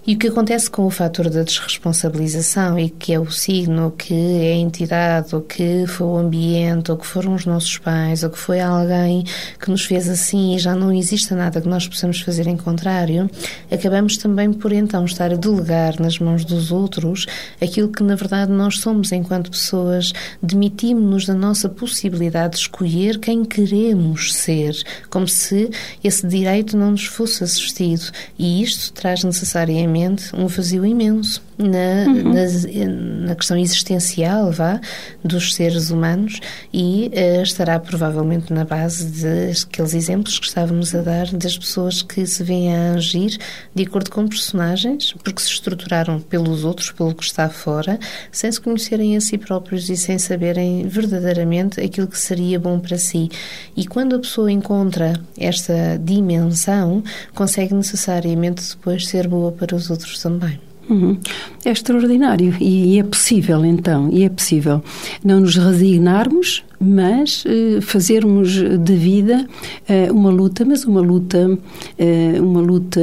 E 0.08 0.14
o 0.14 0.20
que 0.20 0.28
acontece 0.28 0.70
com 0.70 0.86
o 0.86 0.92
fator 0.92 1.32
da 1.32 1.42
desresponsabilização 1.42 2.78
e 2.78 2.92
que 2.92 3.12
é 3.12 3.20
o 3.20 3.32
signo, 3.32 3.90
que 3.90 4.14
é 4.14 4.52
a 4.52 4.56
entidade, 4.56 5.34
ou 5.34 5.42
que 5.42 5.88
foi 5.88 6.06
o 6.06 6.18
ambiente, 6.18 6.92
ou 6.92 6.98
que 6.98 7.08
foram 7.08 7.34
os 7.34 7.48
nossos 7.48 7.80
pais, 7.80 8.22
ou 8.22 8.30
que 8.30 8.38
foi 8.38 8.60
alguém 8.60 9.24
que 9.60 9.72
nos 9.72 9.84
fez 9.84 10.08
assim 10.08 10.56
e 10.56 10.60
já 10.60 10.76
não 10.76 10.94
exista 10.94 11.36
nada 11.36 11.60
que 11.60 11.68
nós 11.68 11.88
possamos 11.88 12.22
fazer 12.22 12.46
em 12.46 12.56
contrário, 12.56 13.28
acabamos 13.72 14.16
também 14.18 14.54
por 14.54 14.72
então 14.72 15.06
estar 15.06 15.32
a 15.32 15.36
delegar 15.36 16.00
nas 16.00 16.20
mãos 16.20 16.46
dos 16.46 16.72
outros 16.72 17.26
aquilo 17.60 17.90
que 17.90 18.04
na 18.04 18.14
verdade 18.14 18.52
nós 18.52 18.78
somos 18.78 19.12
enquanto 19.12 19.50
pessoas, 19.50 20.14
demitimos-nos 20.40 21.26
da 21.26 21.34
nossa 21.34 21.68
possibilidade 21.68 22.54
de 22.54 22.60
escolher 22.60 23.18
quem 23.18 23.44
queremos 23.44 24.36
ser, 24.36 24.76
como 25.10 25.28
se 25.28 25.68
esse 26.04 26.28
direito 26.28 26.78
não 26.78 26.92
nos 26.92 27.06
fosse 27.06 27.44
assistido. 27.44 28.12
E 28.38 28.62
isto 28.62 28.94
traz 28.94 29.24
necessariamente 29.24 29.95
um 30.34 30.48
vazio 30.48 30.86
imenso 30.86 31.42
na, 31.58 32.06
uhum. 32.08 32.34
na, 32.34 33.28
na, 33.28 33.36
questão 33.36 33.58
existencial 33.58 34.52
vá, 34.52 34.80
dos 35.24 35.54
seres 35.54 35.90
humanos 35.90 36.40
e 36.74 37.12
uh, 37.14 37.42
estará 37.42 37.80
provavelmente 37.80 38.52
na 38.52 38.66
base 38.66 39.06
daqueles 39.06 39.94
exemplos 39.94 40.38
que 40.38 40.48
estávamos 40.48 40.94
a 40.94 41.02
dar 41.02 41.28
das 41.32 41.58
pessoas 41.58 42.02
que 42.02 42.26
se 42.26 42.44
vêm 42.44 42.76
a 42.76 42.94
agir 42.94 43.38
de 43.74 43.84
acordo 43.84 44.12
com 44.12 44.28
personagens, 44.28 45.14
porque 45.24 45.42
se 45.42 45.50
estruturaram 45.50 46.20
pelos 46.20 46.64
outros, 46.64 46.92
pelo 46.92 47.14
que 47.14 47.24
está 47.24 47.50
fora, 47.50 48.00
sem 48.32 48.52
se 48.52 48.60
conhecerem 48.60 49.16
a 49.16 49.22
si 49.22 49.38
próprios 49.38 49.90
e 49.90 49.98
sem 49.98 50.18
saberem 50.20 50.88
verdadeiramente 50.88 51.80
aquilo 51.80 52.08
que 52.08 52.20
seria 52.20 52.60
bom 52.60 52.80
para 52.80 52.98
si. 52.98 53.30
E 53.76 53.86
quando 53.86 54.16
a 54.16 54.20
pessoa 54.20 54.52
encontra 54.52 55.14
esta 55.38 56.00
dimensão, 56.04 57.04
consegue 57.34 57.74
necessariamente 57.74 58.76
depois 58.76 59.08
ser 59.08 59.28
boa 59.28 59.52
para 59.52 59.76
os 59.76 59.90
outros 59.90 60.22
também. 60.22 60.60
Uhum. 60.90 61.18
É 61.64 61.72
extraordinário 61.72 62.56
e 62.60 63.00
é 63.00 63.04
possível 63.04 63.66
então, 63.66 64.10
e 64.12 64.24
é 64.24 64.30
possível 64.30 64.84
não 65.24 65.40
nos 65.40 65.56
resignarmos 65.56 66.64
mas 66.80 67.44
eh, 67.48 67.82
fazermos 67.82 68.52
de 68.52 68.96
vida 68.96 69.48
eh, 69.88 70.12
uma 70.12 70.30
luta, 70.30 70.66
mas 70.66 70.86
uma 70.86 71.02
luta, 71.02 71.58
eh, 71.98 72.36
uma 72.40 72.62
luta 72.62 73.02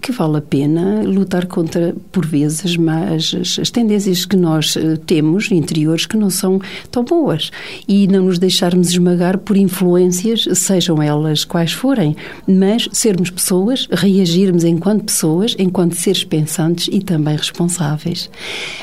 que 0.00 0.12
vale 0.12 0.38
a 0.38 0.40
pena 0.40 1.02
lutar 1.02 1.46
contra, 1.46 1.94
por 2.12 2.26
vezes, 2.26 2.76
mas 2.76 3.34
as 3.60 3.70
tendências 3.70 4.24
que 4.24 4.36
nós 4.36 4.76
temos 5.06 5.50
interiores 5.50 6.06
que 6.06 6.16
não 6.16 6.30
são 6.30 6.60
tão 6.90 7.04
boas 7.04 7.50
e 7.88 8.06
não 8.06 8.24
nos 8.24 8.38
deixarmos 8.38 8.90
esmagar 8.90 9.38
por 9.38 9.56
influências, 9.56 10.46
sejam 10.54 11.02
elas 11.02 11.44
quais 11.44 11.72
forem, 11.72 12.16
mas 12.46 12.88
sermos 12.92 13.30
pessoas, 13.30 13.88
reagirmos 13.90 14.64
enquanto 14.64 15.04
pessoas, 15.04 15.54
enquanto 15.58 15.94
seres 15.94 16.24
pensantes 16.24 16.73
determinantes 16.74 16.88
e 16.90 17.00
também 17.00 17.36
responsáveis. 17.36 18.30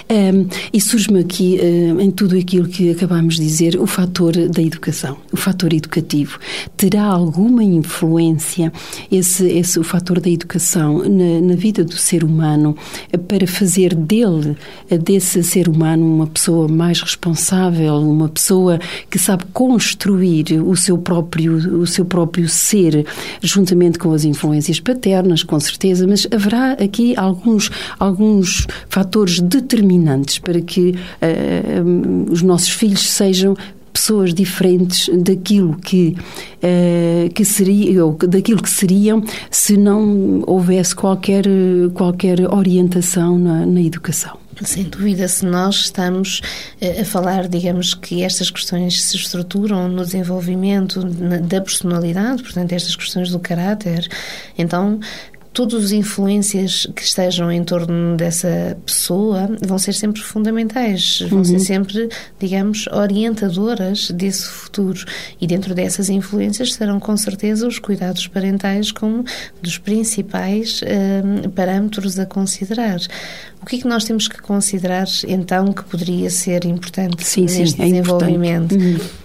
Um, 0.09 0.47
e 0.73 0.81
surge-me 0.81 1.19
aqui, 1.19 1.59
um, 1.61 1.99
em 1.99 2.11
tudo 2.11 2.37
aquilo 2.37 2.67
que 2.67 2.91
acabamos 2.91 3.35
de 3.35 3.41
dizer, 3.41 3.79
o 3.79 3.85
fator 3.85 4.33
da 4.49 4.61
educação, 4.61 5.17
o 5.31 5.37
fator 5.37 5.73
educativo. 5.73 6.39
Terá 6.77 7.03
alguma 7.03 7.63
influência 7.63 8.71
esse, 9.11 9.47
esse 9.47 9.79
o 9.79 9.83
fator 9.83 10.19
da 10.19 10.29
educação 10.29 10.99
na, 10.99 11.41
na 11.41 11.55
vida 11.55 11.83
do 11.83 11.95
ser 11.97 12.23
humano 12.23 12.75
para 13.27 13.45
fazer 13.45 13.93
dele, 13.93 14.55
desse 15.03 15.43
ser 15.43 15.67
humano, 15.67 16.05
uma 16.05 16.27
pessoa 16.27 16.67
mais 16.67 17.01
responsável, 17.01 17.95
uma 17.95 18.29
pessoa 18.29 18.79
que 19.09 19.19
sabe 19.19 19.45
construir 19.53 20.61
o 20.65 20.75
seu 20.75 20.97
próprio, 20.97 21.81
o 21.81 21.87
seu 21.87 22.05
próprio 22.05 22.47
ser, 22.47 23.05
juntamente 23.41 23.99
com 23.99 24.11
as 24.11 24.23
influências 24.23 24.79
paternas, 24.79 25.43
com 25.43 25.59
certeza, 25.59 26.07
mas 26.07 26.27
haverá 26.31 26.73
aqui 26.73 27.13
alguns, 27.17 27.69
alguns 27.99 28.67
fatores 28.89 29.39
determinantes 29.39 30.39
para 30.39 30.61
que 30.61 30.91
uh, 30.91 32.31
os 32.31 32.41
nossos 32.41 32.69
filhos 32.69 33.01
sejam 33.09 33.55
pessoas 33.91 34.33
diferentes 34.33 35.09
daquilo 35.21 35.75
que 35.75 36.15
uh, 36.63 37.33
que 37.33 37.43
seria 37.43 38.05
ou 38.05 38.13
daquilo 38.13 38.61
que 38.61 38.69
seriam 38.69 39.23
se 39.49 39.77
não 39.77 40.43
houvesse 40.47 40.95
qualquer 40.95 41.45
qualquer 41.93 42.41
orientação 42.51 43.37
na, 43.37 43.65
na 43.65 43.81
educação. 43.81 44.41
Sem 44.63 44.83
dúvida, 44.83 45.27
se 45.27 45.45
nós 45.45 45.75
estamos 45.75 46.41
eh, 46.79 47.01
a 47.01 47.05
falar, 47.05 47.47
digamos, 47.47 47.95
que 47.95 48.21
estas 48.21 48.51
questões 48.51 49.01
se 49.01 49.15
estruturam 49.15 49.87
no 49.87 50.03
desenvolvimento 50.03 51.03
da 51.03 51.61
personalidade, 51.61 52.43
portanto, 52.43 52.71
estas 52.73 52.95
questões 52.95 53.31
do 53.31 53.39
caráter, 53.39 54.07
então 54.57 54.99
todas 55.53 55.85
as 55.85 55.91
influências 55.91 56.87
que 56.95 57.01
estejam 57.01 57.51
em 57.51 57.63
torno 57.63 58.15
dessa 58.15 58.77
pessoa 58.85 59.49
vão 59.61 59.77
ser 59.77 59.93
sempre 59.93 60.21
fundamentais, 60.21 61.21
vão 61.29 61.39
uhum. 61.39 61.43
ser 61.43 61.59
sempre, 61.59 62.09
digamos, 62.39 62.87
orientadoras 62.87 64.11
desse 64.11 64.45
futuro. 64.45 65.03
E 65.39 65.47
dentro 65.47 65.75
dessas 65.75 66.09
influências 66.09 66.73
serão 66.73 66.99
com 66.99 67.15
certeza 67.17 67.67
os 67.67 67.79
cuidados 67.79 68.27
parentais 68.27 68.91
como 68.91 69.25
dos 69.61 69.77
principais 69.77 70.81
uh, 70.81 71.49
parâmetros 71.49 72.17
a 72.17 72.25
considerar. 72.25 72.99
O 73.61 73.65
que 73.65 73.75
é 73.75 73.79
que 73.79 73.87
nós 73.87 74.05
temos 74.05 74.27
que 74.27 74.41
considerar 74.41 75.07
então 75.27 75.71
que 75.71 75.83
poderia 75.83 76.29
ser 76.29 76.65
importante 76.65 77.23
sim, 77.25 77.41
neste 77.41 77.71
sim, 77.71 77.81
é 77.81 77.85
desenvolvimento? 77.85 78.73
Importante. 78.73 79.01
Uhum. 79.01 79.21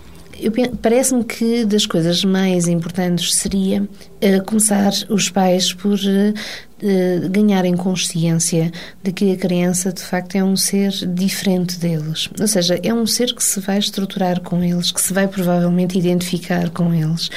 Parece-me 0.82 1.24
que 1.24 1.64
das 1.64 1.86
coisas 1.86 2.24
mais 2.24 2.68
importantes 2.68 3.34
seria 3.34 3.82
uh, 3.82 4.44
começar 4.44 4.92
os 5.08 5.30
pais 5.30 5.72
por 5.72 5.94
uh, 5.94 6.34
uh, 6.82 7.28
ganharem 7.28 7.76
consciência 7.76 8.70
de 9.02 9.12
que 9.12 9.32
a 9.32 9.36
criança 9.36 9.92
de 9.92 10.02
facto 10.02 10.36
é 10.36 10.44
um 10.44 10.56
ser 10.56 10.92
diferente 11.14 11.78
deles. 11.78 12.28
Ou 12.38 12.46
seja, 12.46 12.78
é 12.82 12.92
um 12.92 13.06
ser 13.06 13.34
que 13.34 13.42
se 13.42 13.60
vai 13.60 13.78
estruturar 13.78 14.40
com 14.40 14.62
eles, 14.62 14.90
que 14.90 15.00
se 15.00 15.12
vai 15.12 15.28
provavelmente 15.28 15.98
identificar 15.98 16.70
com 16.70 16.92
eles, 16.92 17.30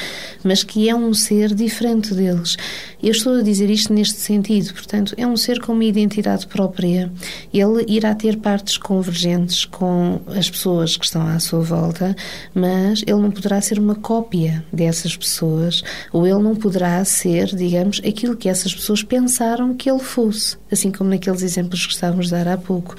mas 0.44 0.64
que 0.64 0.90
é 0.90 0.96
um 0.96 1.14
ser 1.14 1.54
diferente 1.54 2.14
deles. 2.14 2.58
Eu 3.02 3.12
estou 3.12 3.40
a 3.40 3.42
dizer 3.42 3.70
isto 3.70 3.94
neste 3.94 4.20
sentido, 4.20 4.74
portanto, 4.74 5.14
é 5.18 5.26
um 5.26 5.38
ser 5.38 5.62
com 5.62 5.72
uma 5.72 5.86
identidade 5.86 6.46
própria. 6.46 7.10
Ele 7.54 7.86
irá 7.88 8.14
ter 8.14 8.38
partes 8.38 8.78
convergentes 8.78 9.64
com 9.64 10.20
as 10.28 10.50
pessoas 10.50 10.98
que 10.98 11.06
estão 11.06 11.26
à 11.26 11.40
sua 11.40 11.62
volta, 11.62 12.14
mas 12.54 13.02
ele 13.08 13.22
não 13.22 13.32
poderá 13.32 13.62
ser 13.62 13.80
uma 13.80 13.96
cópia 13.96 14.66
dessas 14.72 15.16
pessoas, 15.16 15.82
ou 16.12 16.28
ele 16.28 16.40
não 16.40 16.56
poderá 16.56 17.04
ser, 17.06 17.56
digamos, 17.56 18.02
aquilo 18.06 18.36
que 18.36 18.50
essas 18.50 18.76
pessoas 18.76 19.02
pensaram 19.30 19.76
que 19.76 19.88
ele 19.88 20.00
fosse, 20.00 20.58
assim 20.72 20.92
como 20.92 21.12
naqueles 21.12 21.44
exemplos 21.44 21.86
que 21.86 21.94
estávamos 21.94 22.34
a 22.34 22.44
dar 22.44 22.54
há 22.54 22.58
pouco. 22.58 22.96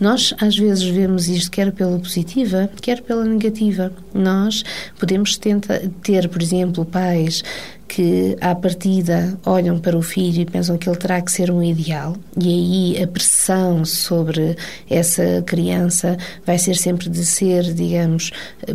Nós, 0.00 0.32
às 0.40 0.56
vezes, 0.56 0.84
vemos 0.84 1.28
isto 1.28 1.50
quer 1.50 1.70
pela 1.70 1.98
positiva, 1.98 2.70
quer 2.80 3.02
pela 3.02 3.24
negativa. 3.24 3.92
Nós 4.14 4.64
podemos 4.98 5.36
tentar 5.36 5.80
ter, 6.02 6.30
por 6.30 6.40
exemplo, 6.40 6.82
pais 6.86 7.42
que, 7.88 8.36
à 8.40 8.54
partida, 8.54 9.38
olham 9.44 9.78
para 9.78 9.96
o 9.96 10.02
filho 10.02 10.42
e 10.42 10.44
pensam 10.44 10.76
que 10.76 10.88
ele 10.88 10.96
terá 10.96 11.20
que 11.20 11.30
ser 11.30 11.50
um 11.50 11.62
ideal, 11.62 12.16
e 12.38 12.94
aí 12.94 13.02
a 13.02 13.06
pressão 13.06 13.84
sobre 13.84 14.56
essa 14.90 15.42
criança 15.46 16.16
vai 16.44 16.58
ser 16.58 16.76
sempre 16.76 17.08
de 17.08 17.24
ser, 17.24 17.62
digamos, 17.72 18.30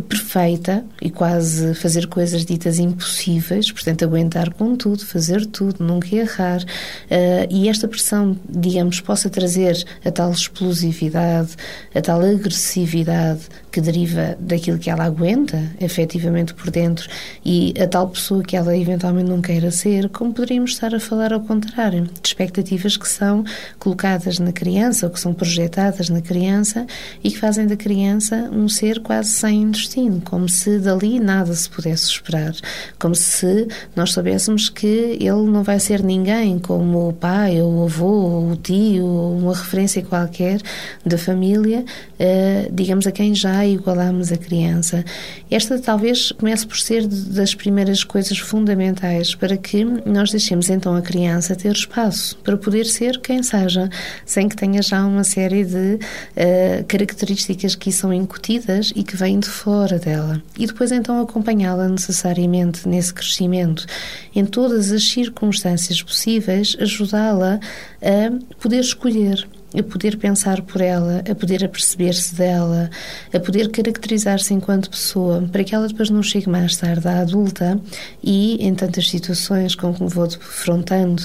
perfeita 0.08 0.84
e 1.00 1.10
quase 1.10 1.74
fazer 1.74 2.06
coisas 2.06 2.44
ditas 2.44 2.78
impossíveis, 2.78 3.70
portanto, 3.70 4.04
aguentar 4.04 4.52
com 4.54 4.76
tudo, 4.76 5.04
fazer 5.04 5.46
tudo, 5.46 5.84
nunca 5.84 6.14
errar. 6.14 6.62
Uh, 6.62 7.46
e 7.50 7.68
esta 7.68 7.86
pressão, 7.86 8.36
digamos, 8.48 9.00
possa 9.00 9.28
trazer 9.28 9.84
a 10.04 10.10
tal 10.10 10.30
explosividade, 10.32 11.50
a 11.94 12.00
tal 12.00 12.20
agressividade 12.20 13.42
que 13.72 13.80
deriva 13.80 14.36
daquilo 14.38 14.78
que 14.78 14.90
ela 14.90 15.04
aguenta, 15.04 15.70
efetivamente 15.80 16.52
por 16.52 16.70
dentro, 16.70 17.08
e 17.42 17.72
a 17.80 17.88
tal 17.88 18.08
pessoa 18.10 18.42
que 18.42 18.54
ela 18.54 18.76
eventualmente 18.76 19.30
não 19.30 19.40
queira 19.40 19.70
ser, 19.70 20.10
como 20.10 20.32
poderíamos 20.32 20.72
estar 20.72 20.94
a 20.94 21.00
falar 21.00 21.32
ao 21.32 21.40
contrário, 21.40 22.02
de 22.02 22.28
expectativas 22.28 22.98
que 22.98 23.08
são 23.08 23.44
colocadas 23.78 24.38
na 24.38 24.52
criança 24.52 25.06
ou 25.06 25.12
que 25.12 25.18
são 25.18 25.32
projetadas 25.32 26.10
na 26.10 26.20
criança 26.20 26.86
e 27.24 27.30
que 27.30 27.38
fazem 27.38 27.66
da 27.66 27.74
criança 27.74 28.50
um 28.52 28.68
ser 28.68 29.00
quase 29.00 29.30
sem 29.30 29.70
destino, 29.70 30.20
como 30.20 30.48
se 30.48 30.78
dali 30.78 31.18
nada 31.18 31.54
se 31.54 31.68
pudesse 31.70 32.10
esperar, 32.10 32.54
como 32.98 33.14
se 33.14 33.66
nós 33.96 34.12
soubéssemos 34.12 34.68
que 34.68 35.16
ele 35.18 35.44
não 35.50 35.62
vai 35.62 35.80
ser 35.80 36.02
ninguém, 36.02 36.58
como 36.58 37.08
o 37.08 37.12
pai, 37.14 37.60
ou 37.62 37.78
o 37.78 37.84
avô, 37.84 38.06
ou 38.06 38.50
o 38.50 38.56
tio, 38.56 39.06
ou 39.06 39.38
uma 39.38 39.54
referência 39.54 40.02
qualquer 40.02 40.60
da 41.06 41.16
família, 41.16 41.84
eh, 42.18 42.68
digamos, 42.70 43.06
a 43.06 43.12
quem 43.12 43.34
já 43.34 43.61
igualamos 43.66 44.32
a 44.32 44.36
criança. 44.36 45.04
Esta 45.50 45.78
talvez 45.78 46.32
comece 46.32 46.66
por 46.66 46.78
ser 46.78 47.06
das 47.06 47.54
primeiras 47.54 48.04
coisas 48.04 48.38
fundamentais 48.38 49.34
para 49.34 49.56
que 49.56 49.84
nós 49.84 50.30
deixemos 50.30 50.70
então 50.70 50.94
a 50.94 51.02
criança 51.02 51.56
ter 51.56 51.72
espaço 51.72 52.36
para 52.38 52.56
poder 52.56 52.86
ser 52.86 53.20
quem 53.20 53.42
seja, 53.42 53.88
sem 54.24 54.48
que 54.48 54.56
tenha 54.56 54.82
já 54.82 55.04
uma 55.04 55.24
série 55.24 55.64
de 55.64 55.94
uh, 55.94 56.84
características 56.86 57.74
que 57.74 57.92
são 57.92 58.12
incutidas 58.12 58.92
e 58.94 59.02
que 59.02 59.16
vêm 59.16 59.38
de 59.38 59.48
fora 59.48 59.98
dela. 59.98 60.42
E 60.58 60.66
depois 60.66 60.92
então 60.92 61.20
acompanhá-la 61.20 61.88
necessariamente 61.88 62.88
nesse 62.88 63.12
crescimento, 63.12 63.86
em 64.34 64.44
todas 64.44 64.90
as 64.90 65.04
circunstâncias 65.04 66.02
possíveis, 66.02 66.76
ajudá-la 66.80 67.60
a 68.00 68.56
poder 68.60 68.80
escolher 68.80 69.46
a 69.78 69.82
poder 69.82 70.16
pensar 70.18 70.62
por 70.62 70.80
ela, 70.80 71.22
a 71.30 71.34
poder 71.34 71.64
aperceber-se 71.64 72.34
dela, 72.34 72.90
a 73.32 73.40
poder 73.40 73.70
caracterizar-se 73.70 74.52
enquanto 74.52 74.90
pessoa, 74.90 75.48
para 75.50 75.64
que 75.64 75.74
ela 75.74 75.88
depois 75.88 76.10
não 76.10 76.22
chegue 76.22 76.48
mais 76.48 76.76
tarde 76.76 77.06
à 77.08 77.20
adulta 77.20 77.80
e, 78.22 78.56
em 78.64 78.74
tantas 78.74 79.08
situações 79.08 79.74
com 79.74 79.94
que 79.94 80.02
me 80.02 80.08
vou 80.08 80.26
defrontando, 80.26 81.22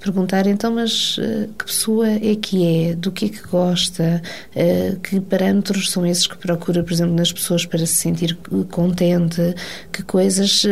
perguntar 0.00 0.46
então, 0.46 0.72
mas 0.72 1.18
uh, 1.18 1.48
que 1.58 1.64
pessoa 1.64 2.08
é 2.08 2.36
que 2.36 2.88
é, 2.88 2.94
do 2.94 3.10
que 3.10 3.26
é 3.26 3.28
que 3.28 3.42
gosta, 3.46 4.22
uh, 4.54 5.00
que 5.00 5.20
parâmetros 5.20 5.90
são 5.90 6.06
esses 6.06 6.26
que 6.26 6.36
procura, 6.36 6.82
por 6.82 6.92
exemplo, 6.92 7.14
nas 7.14 7.32
pessoas 7.32 7.66
para 7.66 7.80
se 7.80 7.94
sentir 7.94 8.36
contente, 8.70 9.54
que 9.92 10.02
coisas 10.02 10.64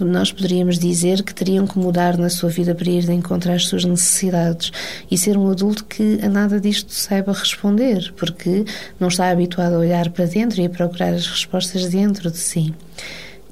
nós 0.00 0.32
poderíamos 0.32 0.78
dizer 0.78 1.22
que 1.22 1.34
teriam 1.34 1.66
que 1.66 1.78
mudar 1.78 2.16
na 2.16 2.28
sua 2.28 2.48
vida 2.50 2.74
para 2.74 2.90
ir 2.90 3.04
de 3.04 3.12
encontrar 3.12 3.54
as 3.54 3.66
suas 3.66 3.84
necessidades? 3.84 4.72
E 5.10 5.16
ser 5.16 5.36
um 5.36 5.50
adulto 5.50 5.84
que 5.84 6.18
a 6.22 6.28
nada 6.28 6.60
disto 6.60 6.92
saiba 6.92 7.32
responder, 7.32 8.12
porque 8.16 8.64
não 8.98 9.08
está 9.08 9.30
habituado 9.30 9.74
a 9.74 9.78
olhar 9.78 10.10
para 10.10 10.26
dentro 10.26 10.60
e 10.60 10.66
a 10.66 10.70
procurar 10.70 11.14
as 11.14 11.26
respostas 11.26 11.88
dentro 11.88 12.30
de 12.30 12.38
si. 12.38 12.74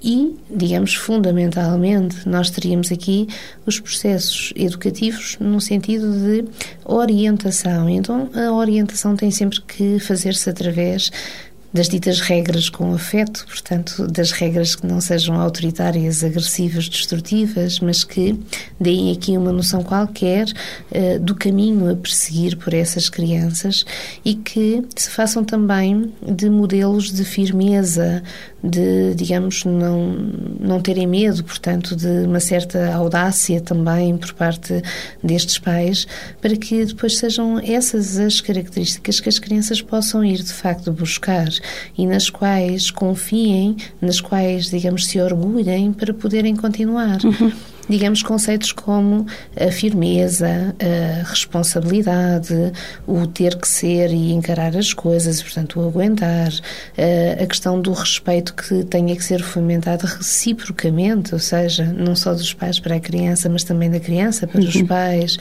E, 0.03 0.35
digamos, 0.51 0.95
fundamentalmente, 0.95 2.27
nós 2.27 2.51
teríamos 2.51 2.91
aqui 2.91 3.29
os 3.67 3.79
processos 3.79 4.53
educativos 4.57 5.37
no 5.39 5.61
sentido 5.61 6.11
de 6.13 6.45
orientação. 6.85 7.89
Então, 7.89 8.31
a 8.35 8.53
orientação 8.53 9.15
tem 9.15 9.31
sempre 9.31 9.61
que 9.61 9.99
fazer-se 9.99 10.49
através 10.49 11.11
das 11.73 11.89
ditas 11.89 12.21
regras 12.21 12.69
com 12.69 12.93
afeto, 12.93 13.47
portanto, 13.47 14.07
das 14.09 14.33
regras 14.33 14.75
que 14.75 14.87
não 14.87 15.01
sejam 15.01 15.41
autoritárias, 15.41 16.25
agressivas, 16.25 16.89
destrutivas, 16.89 17.79
mas 17.79 18.03
que 18.03 18.39
deem 18.79 19.13
aqui 19.13 19.37
uma 19.37 19.53
noção 19.53 19.83
qualquer 19.83 20.49
uh, 20.49 21.19
do 21.21 21.35
caminho 21.35 21.91
a 21.91 21.95
perseguir 21.95 22.57
por 22.57 22.75
essas 22.75 23.09
crianças 23.09 23.85
e 24.25 24.35
que 24.35 24.83
se 24.97 25.11
façam 25.11 25.45
também 25.45 26.13
de 26.21 26.51
modelos 26.51 27.13
de 27.13 27.25
firmeza, 27.25 28.23
de, 28.63 29.15
digamos, 29.15 29.65
não, 29.65 30.15
não 30.61 30.81
terem 30.81 31.07
medo, 31.07 31.43
portanto, 31.45 31.97
de 31.97 32.27
uma 32.27 32.41
certa 32.41 32.93
audácia 32.95 33.61
também 33.61 34.17
por 34.17 34.33
parte 34.35 34.83
destes 35.23 35.59
pais, 35.59 36.07
para 36.41 36.57
que 36.57 36.85
depois 36.85 37.19
sejam 37.19 37.59
essas 37.59 38.19
as 38.19 38.41
características 38.41 39.21
que 39.21 39.29
as 39.29 39.39
crianças 39.39 39.81
possam 39.81 40.25
ir 40.25 40.39
de 40.39 40.53
facto 40.53 40.93
buscar 40.93 41.49
e 41.97 42.07
nas 42.07 42.29
quais 42.29 42.91
confiem, 42.91 43.77
nas 44.01 44.21
quais, 44.21 44.71
digamos, 44.71 45.07
se 45.07 45.21
orgulhem 45.21 45.93
para 45.93 46.13
poderem 46.13 46.55
continuar. 46.55 47.19
Uhum. 47.25 47.53
Digamos, 47.91 48.23
conceitos 48.23 48.73
como 48.73 49.27
a 49.61 49.71
firmeza, 49.73 50.75
a 50.79 51.29
responsabilidade, 51.29 52.73
o 53.07 53.27
ter 53.27 53.57
que 53.57 53.69
ser 53.69 54.11
e 54.11 54.33
encarar 54.33 54.77
as 54.77 54.93
coisas, 54.93 55.43
portanto, 55.43 55.81
o 55.81 55.89
aguentar, 55.89 56.53
a 57.41 57.47
questão 57.47 57.81
do 57.81 57.93
respeito 57.93 58.55
que 58.55 58.85
tenha 58.85 59.15
que 59.17 59.25
ser 59.25 59.43
fomentado 59.43 60.07
reciprocamente, 60.07 61.35
ou 61.35 61.41
seja, 61.41 61.85
não 61.85 62.15
só 62.15 62.33
dos 62.33 62.55
pais 62.55 62.79
para 62.79 62.97
a 62.97 63.01
criança, 63.01 63.49
mas 63.49 63.65
também 63.65 63.91
da 63.91 64.01
criança 64.01 64.47
para 64.47 64.61
os 64.61 64.75
uhum. 64.75 64.87
pais, 64.87 65.37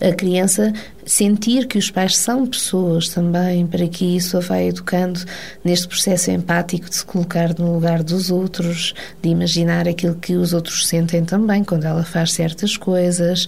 a 0.00 0.12
criança 0.12 0.72
sentir 1.06 1.66
que 1.66 1.78
os 1.78 1.90
pais 1.90 2.16
são 2.16 2.46
pessoas 2.46 3.08
também, 3.08 3.66
para 3.66 3.86
que 3.88 4.16
isso 4.16 4.36
a 4.36 4.40
vá 4.40 4.60
educando 4.60 5.20
neste 5.62 5.86
processo 5.86 6.30
empático 6.30 6.88
de 6.88 6.96
se 6.96 7.04
colocar 7.04 7.58
no 7.58 7.74
lugar 7.74 8.02
dos 8.02 8.30
outros, 8.30 8.94
de 9.22 9.28
imaginar 9.28 9.86
aquilo 9.88 10.14
que 10.14 10.34
os 10.34 10.52
outros 10.52 10.86
sentem 10.86 11.24
também 11.24 11.62
quando 11.62 11.84
ela 11.84 11.93
faz 12.02 12.32
certas 12.32 12.76
coisas. 12.76 13.46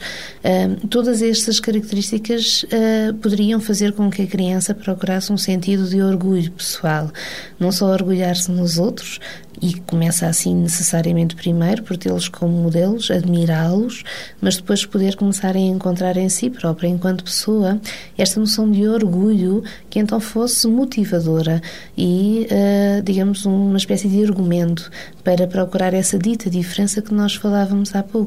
Todas 0.89 1.23
estas 1.23 1.59
características 1.59 2.65
uh, 2.65 3.15
poderiam 3.15 3.61
fazer 3.61 3.93
com 3.93 4.11
que 4.11 4.23
a 4.23 4.27
criança 4.27 4.75
procurasse 4.75 5.33
um 5.33 5.37
sentido 5.37 5.89
de 5.89 6.01
orgulho 6.01 6.51
pessoal, 6.53 7.11
não 7.59 7.73
só 7.73 7.87
orgulhar-se 7.87 8.51
nos 8.51 8.79
outros, 8.79 9.21
e 9.61 9.75
começa 9.81 10.27
assim 10.27 10.55
necessariamente 10.55 11.35
primeiro 11.35 11.83
por 11.83 11.97
tê-los 11.97 12.29
como 12.29 12.53
modelos, 12.53 13.11
admirá-los, 13.11 14.05
mas 14.41 14.57
depois 14.57 14.85
poder 14.85 15.17
começar 15.17 15.57
a 15.57 15.59
encontrar 15.59 16.17
em 16.17 16.29
si 16.29 16.51
própria, 16.51 16.89
enquanto 16.89 17.25
pessoa, 17.25 17.81
esta 18.19 18.39
noção 18.39 18.71
de 18.71 18.87
orgulho 18.87 19.63
que 19.89 19.99
então 19.99 20.21
fosse 20.21 20.69
motivadora 20.69 21.61
e, 21.97 22.47
uh, 22.51 23.03
digamos, 23.03 23.47
uma 23.47 23.79
espécie 23.79 24.09
de 24.09 24.23
argumento 24.23 24.91
para 25.25 25.47
procurar 25.47 25.95
essa 25.95 26.19
dita 26.19 26.51
diferença 26.51 27.01
que 27.01 27.15
nós 27.15 27.35
falávamos 27.35 27.95
há 27.95 28.03
pouco. 28.03 28.26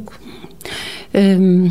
Hum, 1.14 1.70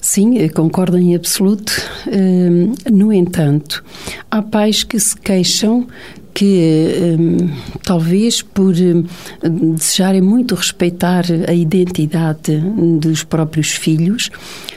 sim, 0.00 0.48
concordo 0.48 0.98
em 0.98 1.14
absoluto. 1.14 1.72
Hum, 2.06 2.72
no 2.90 3.12
entanto, 3.12 3.84
há 4.30 4.42
pais 4.42 4.82
que 4.84 4.98
se 4.98 5.16
queixam 5.16 5.86
que 6.34 7.16
um, 7.18 7.50
talvez 7.82 8.40
por 8.42 8.74
desejarem 8.74 10.22
muito 10.22 10.54
respeitar 10.54 11.24
a 11.46 11.52
identidade 11.52 12.56
dos 12.98 13.22
próprios 13.22 13.72
filhos, 13.72 14.30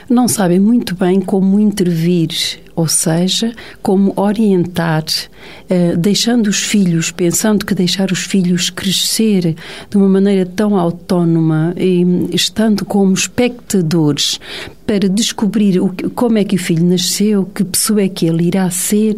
não 0.08 0.28
sabem 0.28 0.60
muito 0.60 0.94
bem 0.94 1.20
como 1.20 1.58
intervir, 1.58 2.28
ou 2.76 2.86
seja, 2.86 3.52
como 3.82 4.12
orientar, 4.16 5.02
uh, 5.02 5.96
deixando 5.96 6.48
os 6.48 6.58
filhos, 6.58 7.10
pensando 7.10 7.64
que 7.64 7.74
deixar 7.74 8.12
os 8.12 8.20
filhos 8.20 8.68
crescer 8.68 9.56
de 9.90 9.96
uma 9.96 10.08
maneira 10.08 10.44
tão 10.44 10.76
autónoma 10.76 11.74
e 11.78 12.04
estando 12.32 12.84
como 12.84 13.14
espectadores 13.14 14.38
para 14.86 15.08
descobrir 15.08 15.80
como 16.14 16.38
é 16.38 16.44
que 16.44 16.56
o 16.56 16.58
filho 16.58 16.84
nasceu, 16.84 17.46
que 17.46 17.64
pessoa 17.64 18.02
é 18.02 18.08
que 18.08 18.26
ele 18.26 18.44
irá 18.44 18.70
ser 18.70 19.16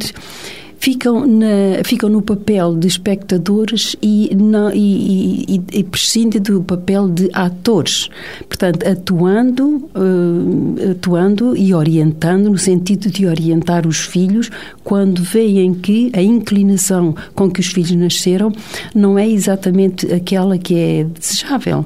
ficam, 0.78 1.26
na, 1.26 1.82
ficam 1.84 2.08
no 2.08 2.22
papel 2.22 2.76
de 2.76 2.86
espectadores 2.86 3.96
e, 4.00 4.34
na, 4.34 4.74
e, 4.74 5.44
e, 5.56 5.78
e 5.78 5.84
prescindem 5.84 6.40
do 6.40 6.62
papel 6.62 7.08
de 7.08 7.28
atores. 7.32 8.08
Portanto, 8.48 8.86
atuando, 8.86 9.88
uh, 9.94 10.90
atuando 10.92 11.56
e 11.56 11.74
orientando, 11.74 12.50
no 12.50 12.58
sentido 12.58 13.10
de 13.10 13.26
orientar 13.26 13.86
os 13.86 13.98
filhos 13.98 14.50
quando 14.84 15.22
veem 15.22 15.74
que 15.74 16.10
a 16.14 16.22
inclinação 16.22 17.14
com 17.34 17.50
que 17.50 17.60
os 17.60 17.66
filhos 17.66 17.92
nasceram 17.92 18.52
não 18.94 19.18
é 19.18 19.28
exatamente 19.28 20.12
aquela 20.12 20.56
que 20.56 20.74
é 20.74 21.04
desejável. 21.04 21.84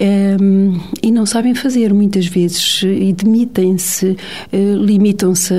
Um, 0.00 0.80
e 1.02 1.12
não 1.12 1.24
sabem 1.24 1.54
fazer 1.54 1.94
muitas 1.94 2.26
vezes 2.26 2.82
e 2.82 3.12
demitem-se, 3.12 4.16
uh, 4.52 4.76
limitam-se, 4.84 5.54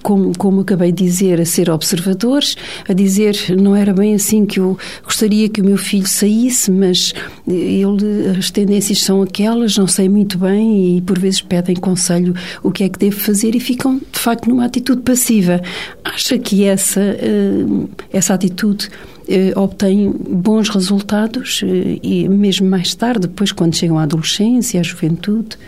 como, 0.00 0.32
como 0.38 0.60
acabei 0.60 0.92
de 0.92 1.04
dizer, 1.04 1.40
a 1.40 1.44
ser 1.44 1.68
observadores, 1.68 2.56
a 2.88 2.92
dizer 2.92 3.36
não 3.60 3.74
era 3.74 3.92
bem 3.92 4.14
assim 4.14 4.46
que 4.46 4.60
eu 4.60 4.78
gostaria 5.02 5.48
que 5.48 5.60
o 5.60 5.64
meu 5.64 5.76
filho 5.76 6.06
saísse, 6.06 6.70
mas 6.70 7.12
ele, 7.48 8.38
as 8.38 8.50
tendências 8.50 9.02
são 9.02 9.22
aquelas, 9.22 9.76
não 9.76 9.88
sei 9.88 10.08
muito 10.08 10.38
bem 10.38 10.96
e 10.96 11.00
por 11.00 11.18
vezes 11.18 11.40
pedem 11.40 11.74
conselho 11.74 12.34
o 12.62 12.70
que 12.70 12.84
é 12.84 12.88
que 12.88 12.98
devo 12.98 13.18
fazer 13.18 13.56
e 13.56 13.60
ficam 13.60 13.98
de 13.98 14.18
facto 14.18 14.48
numa 14.48 14.66
atitude 14.66 15.02
passiva. 15.02 15.60
Acha 16.04 16.38
que 16.38 16.64
essa, 16.64 17.00
uh, 17.00 17.88
essa 18.12 18.34
atitude 18.34 18.88
eh, 18.88 19.17
obtêm 19.56 20.10
bons 20.10 20.68
resultados 20.68 21.60
eh, 21.62 21.98
e 22.02 22.28
mesmo 22.28 22.68
mais 22.68 22.94
tarde, 22.94 23.26
depois 23.26 23.52
quando 23.52 23.76
chegam 23.76 23.98
à 23.98 24.04
adolescência, 24.04 24.80
à 24.80 24.82
juventude. 24.82 25.58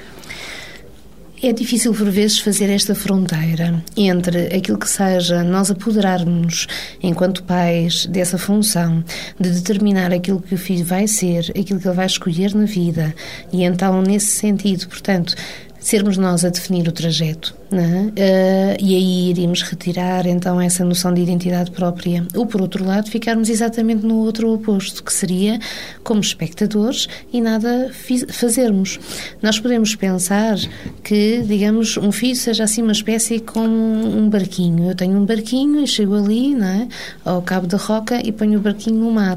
É 1.42 1.54
difícil 1.54 1.94
por 1.94 2.10
vezes 2.10 2.38
fazer 2.38 2.68
esta 2.68 2.94
fronteira 2.94 3.82
entre 3.96 4.54
aquilo 4.54 4.78
que 4.78 4.88
seja 4.88 5.42
nós 5.42 5.70
apoderarmos 5.70 6.66
enquanto 7.02 7.42
pais 7.44 8.04
dessa 8.04 8.36
função 8.36 9.02
de 9.38 9.48
determinar 9.50 10.12
aquilo 10.12 10.40
que 10.40 10.54
o 10.54 10.58
filho 10.58 10.84
vai 10.84 11.06
ser, 11.06 11.50
aquilo 11.58 11.80
que 11.80 11.88
ele 11.88 11.96
vai 11.96 12.04
escolher 12.04 12.54
na 12.54 12.66
vida 12.66 13.14
e 13.50 13.62
então 13.62 14.02
nesse 14.02 14.32
sentido, 14.32 14.86
portanto, 14.86 15.34
sermos 15.78 16.18
nós 16.18 16.44
a 16.44 16.50
definir 16.50 16.86
o 16.86 16.92
trajeto. 16.92 17.59
Uh, 17.72 18.74
e 18.80 18.96
aí 18.96 19.30
iríamos 19.30 19.62
retirar 19.62 20.26
então 20.26 20.60
essa 20.60 20.84
noção 20.84 21.14
de 21.14 21.20
identidade 21.22 21.70
própria. 21.70 22.26
Ou, 22.34 22.44
por 22.44 22.60
outro 22.60 22.84
lado, 22.84 23.08
ficarmos 23.08 23.48
exatamente 23.48 24.04
no 24.04 24.16
outro 24.16 24.52
oposto, 24.52 25.04
que 25.04 25.12
seria 25.12 25.60
como 26.02 26.20
espectadores 26.20 27.08
e 27.32 27.40
nada 27.40 27.90
fazermos. 28.28 28.98
Nós 29.40 29.60
podemos 29.60 29.94
pensar 29.94 30.56
que, 31.04 31.42
digamos, 31.46 31.96
um 31.96 32.10
filho 32.10 32.36
seja 32.36 32.64
assim 32.64 32.82
uma 32.82 32.92
espécie 32.92 33.38
como 33.38 33.72
um 33.72 34.28
barquinho. 34.28 34.90
Eu 34.90 34.94
tenho 34.96 35.16
um 35.16 35.24
barquinho 35.24 35.82
e 35.82 35.86
chego 35.86 36.16
ali, 36.16 36.54
é? 36.60 36.88
ao 37.24 37.40
cabo 37.40 37.66
da 37.66 37.76
roca 37.76 38.20
e 38.24 38.32
ponho 38.32 38.58
o 38.58 38.62
barquinho 38.62 38.98
no 38.98 39.10
mar. 39.12 39.36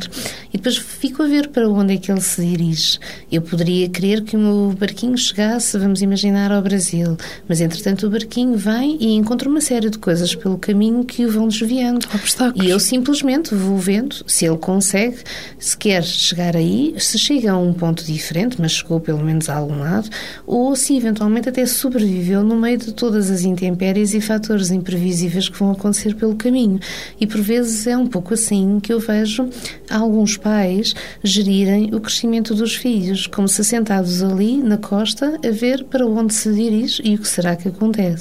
E 0.52 0.58
depois 0.58 0.78
fico 0.78 1.22
a 1.22 1.28
ver 1.28 1.50
para 1.50 1.70
onde 1.70 1.94
é 1.94 1.98
que 1.98 2.12
ele 2.12 2.22
se 2.22 2.44
dirige. 2.44 3.00
Eu 3.32 3.42
poderia 3.42 3.88
querer 3.90 4.24
que 4.24 4.36
o 4.36 4.40
meu 4.40 4.76
barquinho 4.78 5.18
chegasse, 5.18 5.78
vamos 5.78 6.02
imaginar, 6.02 6.52
ao 6.52 6.62
Brasil, 6.62 7.16
mas 7.48 7.62
entretanto 7.62 8.08
o 8.08 8.10
barquinho 8.10 8.23
barquinho 8.24 8.58
vem 8.58 8.98
e 9.00 9.14
encontra 9.14 9.50
uma 9.50 9.60
série 9.60 9.90
de 9.90 9.98
coisas 9.98 10.34
pelo 10.34 10.58
caminho 10.58 11.04
que 11.04 11.26
o 11.26 11.32
vão 11.32 11.48
desviando. 11.48 12.08
Obstáculos. 12.14 12.66
E 12.66 12.70
eu 12.70 12.80
simplesmente 12.80 13.54
vou 13.54 13.78
vendo 13.78 14.16
se 14.26 14.46
ele 14.46 14.58
consegue, 14.58 15.18
se 15.60 15.78
quer 15.78 16.04
chegar 16.04 16.56
aí, 16.56 16.96
se 16.98 17.20
chega 17.20 17.52
a 17.52 17.58
um 17.58 17.74
ponto 17.74 18.04
diferente, 18.04 18.60
mas 18.60 18.72
chegou 18.72 19.00
pelo 19.00 19.24
menos 19.24 19.50
a 19.50 19.56
algum 19.56 19.80
lado, 19.80 20.10
ou 20.48 20.76
se 20.76 20.96
eventualmente 20.96 21.50
até 21.50 21.66
sobreviveu 21.66 22.44
no 22.44 22.56
meio 22.56 22.78
de 22.78 22.94
todas 22.94 23.30
as 23.30 23.44
intempéries 23.44 24.14
e 24.14 24.22
fatores 24.22 24.72
imprevisíveis 24.72 25.50
que 25.50 25.60
vão 25.60 25.72
acontecer 25.72 26.16
pelo 26.16 26.36
caminho. 26.36 26.80
E 27.20 27.28
por 27.28 27.42
vezes 27.42 27.86
é 27.88 27.98
um 27.98 28.08
pouco 28.08 28.34
assim 28.34 28.80
que 28.80 28.94
eu 28.94 29.00
vejo 29.00 29.50
alguns 29.90 30.38
pais 30.38 30.94
gerirem 31.24 31.94
o 31.94 32.00
crescimento 32.00 32.56
dos 32.56 32.76
filhos, 32.76 33.28
como 33.28 33.48
se 33.48 33.64
sentados 33.64 34.24
ali 34.24 34.58
na 34.58 34.78
costa 34.78 35.40
a 35.46 35.52
ver 35.52 35.84
para 35.86 36.06
onde 36.06 36.34
se 36.34 36.52
dirige 36.54 37.02
e 37.04 37.16
o 37.16 37.18
que 37.18 37.28
será 37.28 37.56
que 37.56 37.68
acontece 37.68 38.13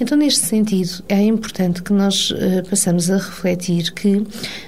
Então, 0.00 0.16
neste 0.16 0.44
sentido, 0.44 1.02
é 1.08 1.20
importante 1.22 1.82
que 1.82 1.92
nós 1.92 2.30
uh, 2.30 2.68
passamos 2.68 3.10
a 3.10 3.16
refletir 3.16 3.92
que 3.92 4.24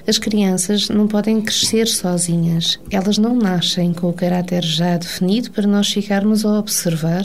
as 0.06 0.18
crianças 0.18 0.88
não 0.88 1.08
podem 1.08 1.40
crescer 1.40 1.86
sozinhas. 1.88 2.78
Elas 2.90 3.18
não 3.18 3.34
nascem 3.34 3.92
com 3.92 4.08
o 4.08 4.12
caráter 4.12 4.62
já 4.62 4.96
definido 4.96 5.50
para 5.50 5.66
nós 5.66 5.88
ficarmos 5.92 6.44
a 6.44 6.58
observar 6.58 7.24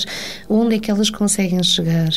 onde 0.50 0.76
é 0.76 0.80
que 0.80 0.92
elas 0.92 1.10
conseguem 1.10 1.64
chegar. 1.64 2.10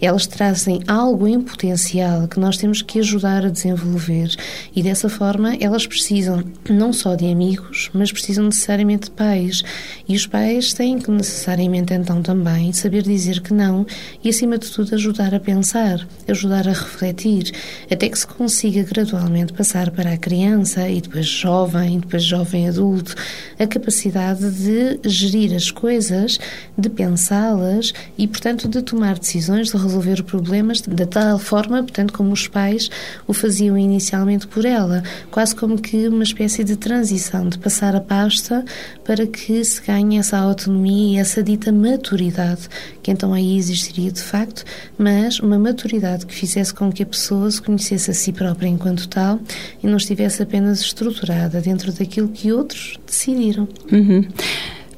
Elas 0.00 0.26
trazem 0.26 0.80
algo 0.86 1.26
em 1.26 1.40
potencial 1.40 2.28
que 2.28 2.38
nós 2.38 2.56
temos 2.56 2.82
que 2.82 2.98
ajudar 2.98 3.44
a 3.44 3.50
desenvolver 3.50 4.34
e 4.74 4.82
dessa 4.82 5.08
forma 5.08 5.56
elas 5.60 5.86
precisam 5.86 6.44
não 6.68 6.92
só 6.92 7.14
de 7.14 7.30
amigos, 7.30 7.90
mas 7.92 8.12
precisam 8.12 8.44
necessariamente 8.44 9.04
de 9.04 9.10
pais. 9.12 9.62
E 10.08 10.14
os 10.14 10.26
pais 10.26 10.72
têm 10.72 10.98
que 10.98 11.10
necessariamente 11.10 11.94
então 11.94 12.22
também 12.22 12.72
saber 12.72 13.02
dizer 13.02 13.40
que 13.40 13.54
não 13.54 13.86
e 14.22 14.28
acima 14.28 14.58
de 14.58 14.70
tudo 14.70 14.94
ajudar 14.94 15.34
a 15.34 15.40
pensar, 15.40 16.06
ajudar 16.28 16.68
a 16.68 16.72
refletir, 16.72 17.52
até 17.90 18.08
que 18.08 18.18
se 18.18 18.26
consiga 18.26 18.82
gradualmente 18.82 19.52
passar 19.52 19.90
para 19.90 20.12
a 20.12 20.16
criança 20.16 20.88
e 20.88 21.00
depois 21.00 21.26
jovem, 21.26 22.00
depois 22.00 22.22
jovem 22.22 22.68
adulto, 22.68 23.14
a 23.58 23.66
capacidade 23.66 24.50
de 24.50 25.08
gerir 25.08 25.54
as 25.54 25.70
coisas, 25.70 26.38
de 26.76 26.88
pensá-las 26.88 27.92
e, 28.18 28.26
portanto, 28.26 28.68
de 28.68 28.82
tomar 28.82 29.18
decisões 29.18 29.70
de 29.70 29.76
resolver 29.86 30.22
problemas 30.22 30.80
da 30.80 31.06
tal 31.06 31.38
forma, 31.38 31.82
portanto, 31.82 32.12
como 32.12 32.32
os 32.32 32.46
pais 32.46 32.90
o 33.26 33.32
faziam 33.32 33.78
inicialmente 33.78 34.46
por 34.46 34.64
ela, 34.64 35.02
quase 35.30 35.54
como 35.54 35.80
que 35.80 36.08
uma 36.08 36.22
espécie 36.22 36.62
de 36.62 36.76
transição, 36.76 37.48
de 37.48 37.58
passar 37.58 37.94
a 37.96 38.00
pasta 38.00 38.64
para 39.04 39.26
que 39.26 39.64
se 39.64 39.80
ganhe 39.82 40.18
essa 40.18 40.38
autonomia 40.38 41.16
e 41.16 41.20
essa 41.20 41.42
dita 41.42 41.72
maturidade, 41.72 42.68
que 43.02 43.10
então 43.10 43.32
aí 43.32 43.56
existiria 43.56 44.10
de 44.10 44.22
facto, 44.22 44.64
mas 44.98 45.40
uma 45.40 45.58
maturidade 45.58 46.26
que 46.26 46.34
fizesse 46.34 46.74
com 46.74 46.92
que 46.92 47.02
a 47.02 47.06
pessoa 47.06 47.50
se 47.50 47.62
conhecesse 47.62 48.10
a 48.10 48.14
si 48.14 48.32
própria 48.32 48.68
enquanto 48.68 49.08
tal 49.08 49.40
e 49.82 49.86
não 49.86 49.96
estivesse 49.96 50.42
apenas 50.42 50.80
estruturada 50.80 51.60
dentro 51.60 51.92
daquilo 51.92 52.28
que 52.28 52.52
outros 52.52 52.98
decidiram. 53.06 53.68
Uhum. 53.90 54.24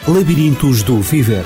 Labirintos 0.08 0.82
do 0.82 1.00
Viver 1.02 1.46